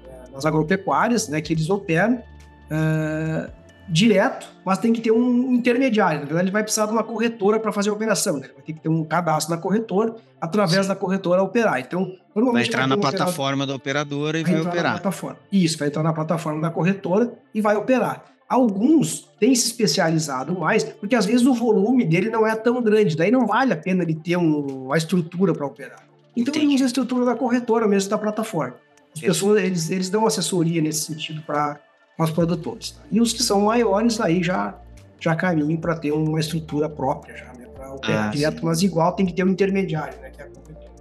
é, 0.07 0.31
nas 0.31 0.45
agropecuárias, 0.45 1.27
né, 1.27 1.41
que 1.41 1.53
eles 1.53 1.69
operam 1.69 2.21
é, 2.69 3.49
direto, 3.91 4.47
mas 4.65 4.77
tem 4.77 4.93
que 4.93 5.01
ter 5.01 5.11
um 5.11 5.51
intermediário. 5.51 6.21
Na 6.21 6.25
verdade, 6.25 6.45
ele 6.45 6.51
vai 6.51 6.63
precisar 6.63 6.85
de 6.85 6.93
uma 6.93 7.03
corretora 7.03 7.59
para 7.59 7.73
fazer 7.73 7.89
a 7.89 7.93
operação. 7.93 8.37
Né? 8.37 8.49
Vai 8.53 8.63
ter 8.63 8.73
que 8.73 8.79
ter 8.79 8.87
um 8.87 9.03
cadastro 9.03 9.53
na 9.53 9.61
corretora, 9.61 10.15
através 10.39 10.87
da 10.87 10.95
corretora 10.95 11.43
operar. 11.43 11.79
Então, 11.79 12.13
normalmente. 12.33 12.71
Vai 12.71 12.83
entrar 12.83 12.87
na 12.87 12.97
plataforma 12.97 13.67
da 13.67 13.75
operadora 13.75 14.39
e 14.39 14.43
vai, 14.43 14.53
vai 14.53 14.61
operar. 14.61 14.93
Na 14.93 14.99
plataforma. 14.99 15.39
Isso, 15.51 15.77
vai 15.77 15.89
entrar 15.89 16.03
na 16.03 16.13
plataforma 16.13 16.61
da 16.61 16.69
corretora 16.69 17.33
e 17.53 17.59
vai 17.59 17.75
operar. 17.75 18.23
Alguns 18.47 19.29
têm 19.39 19.53
se 19.55 19.67
especializado 19.67 20.57
mais, 20.57 20.83
porque 20.83 21.15
às 21.15 21.25
vezes 21.25 21.45
o 21.45 21.53
volume 21.53 22.05
dele 22.05 22.29
não 22.29 22.45
é 22.45 22.55
tão 22.55 22.81
grande, 22.81 23.15
daí 23.15 23.31
não 23.31 23.45
vale 23.45 23.71
a 23.73 23.77
pena 23.77 24.03
ele 24.03 24.15
ter 24.15 24.37
um, 24.37 24.85
uma 24.85 24.97
estrutura 24.97 25.53
para 25.53 25.65
operar. 25.65 26.03
Então 26.35 26.53
Entendi. 26.53 26.65
ele 26.65 26.75
usa 26.75 26.83
a 26.83 26.87
estrutura 26.87 27.25
da 27.25 27.35
corretora 27.35 27.87
mesmo 27.87 28.09
da 28.09 28.17
plataforma. 28.17 28.75
As 29.15 29.21
pessoas 29.21 29.61
eles, 29.61 29.89
eles 29.89 30.09
dão 30.09 30.25
assessoria 30.25 30.81
nesse 30.81 31.05
sentido 31.05 31.41
para 31.41 31.79
os 32.19 32.31
produtores. 32.31 32.91
Tá? 32.91 33.01
E 33.11 33.19
os 33.19 33.33
que 33.33 33.43
são 33.43 33.61
maiores 33.61 34.19
aí 34.19 34.43
já 34.43 34.77
já 35.19 35.35
caminham 35.35 35.79
para 35.79 35.95
ter 35.95 36.11
uma 36.11 36.39
estrutura 36.39 36.89
própria 36.89 37.37
já, 37.37 37.53
né? 37.53 37.67
para 37.67 37.93
operar 37.93 38.27
ah, 38.27 38.31
direto, 38.31 38.59
sim. 38.59 38.65
mas 38.65 38.81
igual 38.81 39.11
tem 39.13 39.25
que 39.25 39.33
ter 39.33 39.43
um 39.43 39.49
intermediário, 39.49 40.19
né? 40.19 40.31
Que 40.31 40.41
é 40.41 40.45
a 40.45 40.47
corretora. 40.47 40.91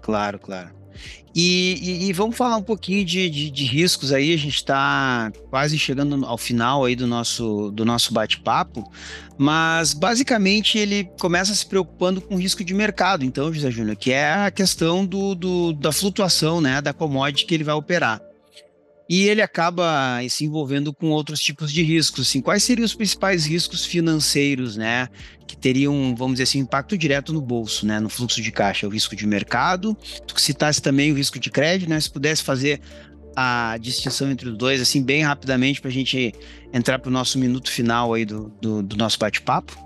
Claro, 0.00 0.38
claro. 0.38 0.78
E, 1.34 1.78
e, 1.80 2.08
e, 2.08 2.12
vamos 2.12 2.36
falar 2.36 2.56
um 2.56 2.62
pouquinho 2.62 3.04
de, 3.04 3.28
de, 3.28 3.50
de 3.50 3.64
riscos 3.64 4.12
aí, 4.12 4.32
a 4.32 4.36
gente 4.36 4.56
está 4.56 5.30
quase 5.50 5.78
chegando 5.78 6.24
ao 6.24 6.38
final 6.38 6.84
aí 6.84 6.96
do 6.96 7.06
nosso, 7.06 7.70
do 7.70 7.84
nosso 7.84 8.12
bate-papo, 8.12 8.90
mas 9.36 9.92
basicamente 9.92 10.78
ele 10.78 11.04
começa 11.20 11.54
se 11.54 11.64
preocupando 11.64 12.20
com 12.20 12.34
o 12.34 12.38
risco 12.38 12.64
de 12.64 12.74
mercado, 12.74 13.24
então, 13.24 13.52
José 13.52 13.70
Júnior, 13.70 13.96
que 13.96 14.10
é 14.10 14.32
a 14.32 14.50
questão 14.50 15.04
do, 15.06 15.34
do, 15.34 15.72
da 15.74 15.92
flutuação 15.92 16.60
né, 16.60 16.80
da 16.80 16.92
commodity 16.92 17.46
que 17.46 17.54
ele 17.54 17.64
vai 17.64 17.74
operar 17.74 18.20
e 19.08 19.26
ele 19.26 19.40
acaba 19.40 20.20
se 20.28 20.44
envolvendo 20.44 20.92
com 20.92 21.08
outros 21.10 21.40
tipos 21.40 21.72
de 21.72 21.82
riscos. 21.82 22.28
Assim, 22.28 22.40
quais 22.40 22.62
seriam 22.62 22.84
os 22.84 22.94
principais 22.94 23.46
riscos 23.46 23.84
financeiros, 23.84 24.76
né, 24.76 25.08
que 25.46 25.56
teriam, 25.56 26.14
vamos 26.14 26.34
dizer 26.34 26.44
assim, 26.44 26.58
impacto 26.58 26.96
direto 26.98 27.32
no 27.32 27.40
bolso, 27.40 27.86
né, 27.86 27.98
no 27.98 28.10
fluxo 28.10 28.42
de 28.42 28.52
caixa? 28.52 28.86
O 28.86 28.90
risco 28.90 29.16
de 29.16 29.26
mercado, 29.26 29.96
tu 30.26 30.38
citasse 30.38 30.82
também 30.82 31.10
o 31.10 31.14
risco 31.14 31.38
de 31.38 31.50
crédito, 31.50 31.88
né, 31.88 31.98
se 31.98 32.10
pudesse 32.10 32.42
fazer 32.42 32.80
a 33.34 33.78
distinção 33.80 34.30
entre 34.30 34.48
os 34.48 34.58
dois, 34.58 34.80
assim, 34.80 35.02
bem 35.02 35.22
rapidamente, 35.22 35.80
para 35.80 35.90
a 35.90 35.92
gente 35.92 36.34
entrar 36.72 36.98
para 36.98 37.08
o 37.08 37.12
nosso 37.12 37.38
minuto 37.38 37.70
final 37.70 38.12
aí 38.12 38.24
do, 38.24 38.52
do, 38.60 38.82
do 38.82 38.96
nosso 38.96 39.18
bate-papo. 39.18 39.76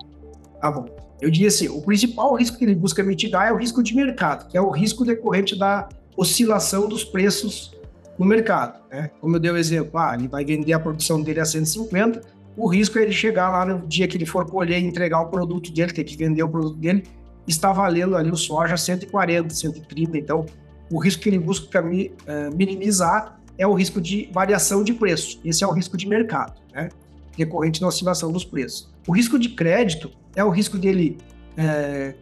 Tá 0.61 0.71
bom. 0.71 0.89
Eu 1.21 1.31
diria 1.31 1.49
assim, 1.49 1.69
o 1.69 1.81
principal 1.83 2.35
risco 2.35 2.59
que 2.59 2.65
ele 2.65 2.75
busca 2.75 3.03
mitigar 3.03 3.47
é 3.47 3.53
o 3.53 3.57
risco 3.57 3.83
de 3.83 3.95
mercado, 3.95 4.51
que 4.51 4.57
é 4.57 4.61
o 4.61 4.71
risco 4.71 5.05
decorrente 5.05 5.57
da 5.57 5.89
oscilação 6.17 6.89
dos 6.89 7.05
preços 7.05 7.71
no 8.18 8.27
mercado. 8.27 8.83
Né? 8.90 9.11
Como 9.20 9.37
eu 9.37 9.40
dei 9.40 9.51
o 9.51 9.57
exemplo, 9.57 9.98
ah, 9.98 10.14
ele 10.14 10.29
vai 10.29 10.44
vender 10.44 10.72
a 10.72 10.81
produção 10.81 11.20
dele 11.22 11.40
a 11.40 11.44
150, 11.44 12.20
o 12.57 12.68
risco 12.68 12.98
é 12.98 13.03
ele 13.03 13.12
chegar 13.12 13.51
lá 13.51 13.64
no 13.64 13.87
dia 13.87 14.07
que 14.07 14.16
ele 14.16 14.27
for 14.27 14.48
colher 14.48 14.81
e 14.81 14.85
entregar 14.85 15.20
o 15.20 15.27
produto 15.27 15.72
dele, 15.72 15.92
ter 15.92 16.05
que 16.05 16.16
vender 16.16 16.42
o 16.42 16.48
produto 16.48 16.77
dele, 16.77 17.05
está 17.46 17.72
valendo 17.72 18.16
ali 18.16 18.31
o 18.31 18.37
soja 18.37 18.77
140, 18.77 19.55
130. 19.55 20.18
Então, 20.18 20.44
o 20.90 20.98
risco 20.98 21.22
que 21.22 21.31
ele 21.31 21.38
busca 21.38 21.83
eh, 21.83 22.51
minimizar 22.51 23.40
é 23.57 23.66
o 23.66 23.72
risco 23.72 24.01
de 24.01 24.29
variação 24.33 24.85
de 24.85 24.92
preço. 24.92 25.40
Esse 25.44 25.64
é 25.64 25.66
o 25.66 25.70
risco 25.70 25.96
de 25.96 26.07
mercado, 26.07 26.61
né? 26.72 26.90
decorrente 27.37 27.81
da 27.81 27.87
oscilação 27.87 28.31
dos 28.31 28.44
preços. 28.44 28.92
O 29.07 29.12
risco 29.12 29.38
de 29.38 29.51
crédito 29.51 30.11
é 30.37 30.44
o 30.44 30.51
risco 30.51 30.77
dele 30.77 31.18
é, 31.57 32.14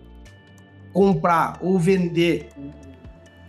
comprar 0.92 1.58
ou 1.60 1.78
vender 1.78 2.48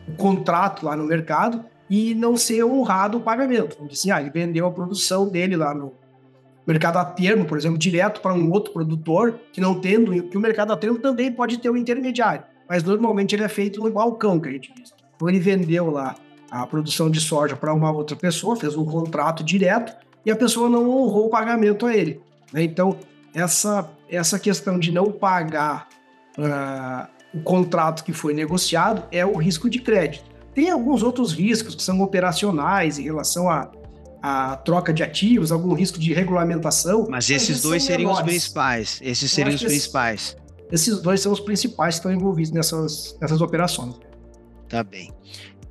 o 0.08 0.14
contrato 0.14 0.86
lá 0.86 0.96
no 0.96 1.06
mercado 1.06 1.64
e 1.92 2.16
não 2.16 2.38
ser 2.38 2.64
honrado 2.64 3.18
o 3.18 3.22
pagamento. 3.22 3.76
Então, 3.76 3.88
assim, 3.92 4.10
ah, 4.12 4.22
ele 4.22 4.30
vendeu 4.30 4.66
a 4.66 4.72
produção 4.72 5.28
dele 5.28 5.58
lá 5.58 5.74
no 5.74 5.92
mercado 6.66 6.96
a 6.96 7.04
termo, 7.04 7.44
por 7.44 7.58
exemplo, 7.58 7.78
direto 7.78 8.22
para 8.22 8.34
um 8.34 8.50
outro 8.50 8.72
produtor, 8.72 9.38
que 9.52 9.60
não 9.60 9.78
tendo, 9.82 10.24
que 10.24 10.38
o 10.38 10.40
mercado 10.40 10.72
a 10.72 10.78
termo 10.78 10.98
também 11.00 11.30
pode 11.30 11.58
ter 11.58 11.70
um 11.70 11.76
intermediário, 11.76 12.46
mas 12.70 12.82
normalmente 12.82 13.36
ele 13.36 13.44
é 13.44 13.50
feito 13.50 13.84
no 13.84 13.92
balcão, 13.92 14.40
que 14.40 14.48
a 14.48 14.52
gente 14.54 14.74
diz. 14.74 14.94
Então 15.18 15.28
ele 15.28 15.40
vendeu 15.40 15.92
lá 15.92 16.16
a 16.50 16.66
produção 16.66 17.12
de 17.12 17.20
soja 17.20 17.58
para 17.58 17.74
uma 17.74 17.92
outra 17.92 18.16
pessoa, 18.16 18.56
fez 18.56 18.78
um 18.78 18.86
contrato 18.86 19.44
direto 19.44 19.94
e 20.26 20.32
a 20.32 20.36
pessoa 20.36 20.70
não 20.70 20.90
honrou 20.90 21.26
o 21.26 21.30
pagamento 21.30 21.86
a 21.86 21.94
ele. 21.94 22.22
Né? 22.54 22.64
Então, 22.64 22.98
essa, 23.34 23.90
essa 24.10 24.40
questão 24.40 24.80
de 24.80 24.94
não 24.94 25.12
pagar 25.12 25.90
uh, 26.38 27.38
o 27.38 27.42
contrato 27.42 28.06
que 28.06 28.14
foi 28.14 28.34
negociado 28.34 29.04
é 29.12 29.26
o 29.26 29.36
risco 29.36 29.70
de 29.70 29.80
crédito. 29.80 30.31
Tem 30.54 30.70
alguns 30.70 31.04
outros 31.04 31.34
riscos 31.34 31.76
que 31.76 31.84
são 31.84 32.02
operacionais 32.02 33.00
em 33.00 33.04
relação 33.04 33.50
a, 33.50 33.72
a 34.22 34.58
troca 34.58 34.94
de 34.94 35.02
ativos, 35.02 35.52
algum 35.52 35.74
risco 35.74 35.98
de 35.98 36.14
regulamentação. 36.14 37.08
Mas 37.10 37.30
esses 37.30 37.62
dois 37.62 37.84
seriam 37.84 38.10
menores. 38.10 38.28
os 38.28 38.32
principais. 38.32 39.00
Esses 39.02 39.32
seriam 39.32 39.56
os 39.56 39.64
principais. 39.64 40.38
Esses, 40.72 40.88
esses 40.88 41.02
dois 41.02 41.22
são 41.22 41.32
os 41.32 41.40
principais 41.40 41.96
que 41.96 42.00
estão 42.00 42.12
envolvidos 42.12 42.52
nessas, 42.52 43.18
nessas 43.22 43.42
operações. 43.42 43.96
Tá 44.68 44.84
bem. 44.84 45.12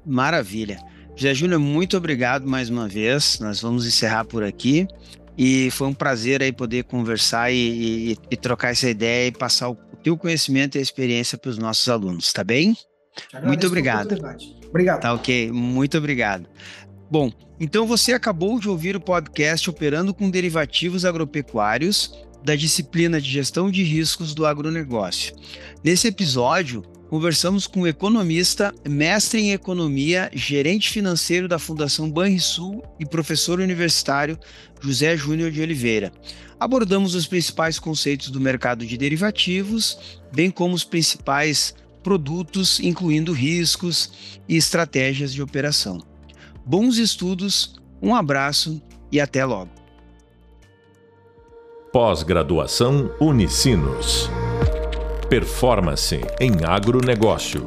Maravilha. 0.05 0.79
José 1.15 1.35
Júnior, 1.35 1.61
muito 1.61 1.97
obrigado 1.97 2.47
mais 2.47 2.71
uma 2.71 2.89
vez. 2.89 3.39
Nós 3.41 3.61
vamos 3.61 3.87
encerrar 3.87 4.25
por 4.25 4.43
aqui. 4.43 4.89
E 5.37 5.71
foi 5.71 5.89
um 5.89 5.95
prazer 5.95 6.43
aí 6.43 6.53
poder 6.53 6.85
conversar 6.85 7.51
e, 7.51 8.13
e, 8.13 8.19
e 8.31 8.37
trocar 8.37 8.71
essa 8.71 8.89
ideia 8.89 9.29
e 9.29 9.33
passar 9.33 9.71
o 9.71 9.77
teu 10.03 10.17
conhecimento 10.17 10.77
e 10.77 10.79
a 10.79 10.83
experiência 10.83 11.39
para 11.39 11.51
os 11.51 11.59
nossos 11.59 11.89
alunos, 11.89 12.33
tá 12.33 12.43
bem? 12.43 12.77
Muito 13.45 13.67
obrigado. 13.67 14.17
Obrigado. 14.71 15.01
Tá 15.01 15.13
ok, 15.13 15.53
muito 15.53 15.99
obrigado. 15.99 16.47
Bom, 17.11 17.31
então 17.59 17.87
você 17.87 18.13
acabou 18.13 18.59
de 18.59 18.69
ouvir 18.69 18.97
o 18.97 19.01
podcast 19.01 19.69
Operando 19.69 20.15
com 20.15 20.31
Derivativos 20.31 21.05
Agropecuários 21.05 22.15
da 22.43 22.57
disciplina 22.57 23.21
de 23.21 23.29
Gestão 23.29 23.71
de 23.71 23.83
Riscos 23.83 24.35
do 24.35 24.47
Agronegócio. 24.47 25.35
Nesse 25.85 26.09
episódio, 26.09 26.83
conversamos 27.09 27.67
com 27.67 27.83
o 27.83 27.87
economista, 27.87 28.73
mestre 28.89 29.41
em 29.41 29.53
economia, 29.53 30.31
gerente 30.33 30.89
financeiro 30.89 31.49
da 31.49 31.59
Fundação 31.59 32.11
Banrisul 32.11 32.83
e 32.99 33.05
professor 33.05 33.61
universitário 33.61 34.39
José 34.81 35.17
Júnior 35.17 35.51
de 35.51 35.61
Oliveira. 35.61 36.13
Abordamos 36.59 37.15
os 37.15 37.27
principais 37.27 37.79
conceitos 37.79 38.31
do 38.31 38.41
mercado 38.41 38.87
de 38.87 38.97
derivativos, 38.97 40.21
bem 40.33 40.51
como 40.51 40.75
os 40.75 40.85
principais 40.85 41.75
produtos, 42.03 42.81
incluindo 42.81 43.33
riscos 43.33 44.41
e 44.49 44.57
estratégias 44.57 45.33
de 45.33 45.43
operação. 45.43 46.01
Bons 46.65 46.97
estudos, 46.97 47.81
um 48.03 48.15
abraço 48.15 48.81
e 49.11 49.21
até 49.21 49.45
logo. 49.45 49.71
Pós-graduação 51.93 53.11
Unicinos. 53.21 54.31
Performance 55.29 56.21
em 56.41 56.65
agronegócio. 56.65 57.65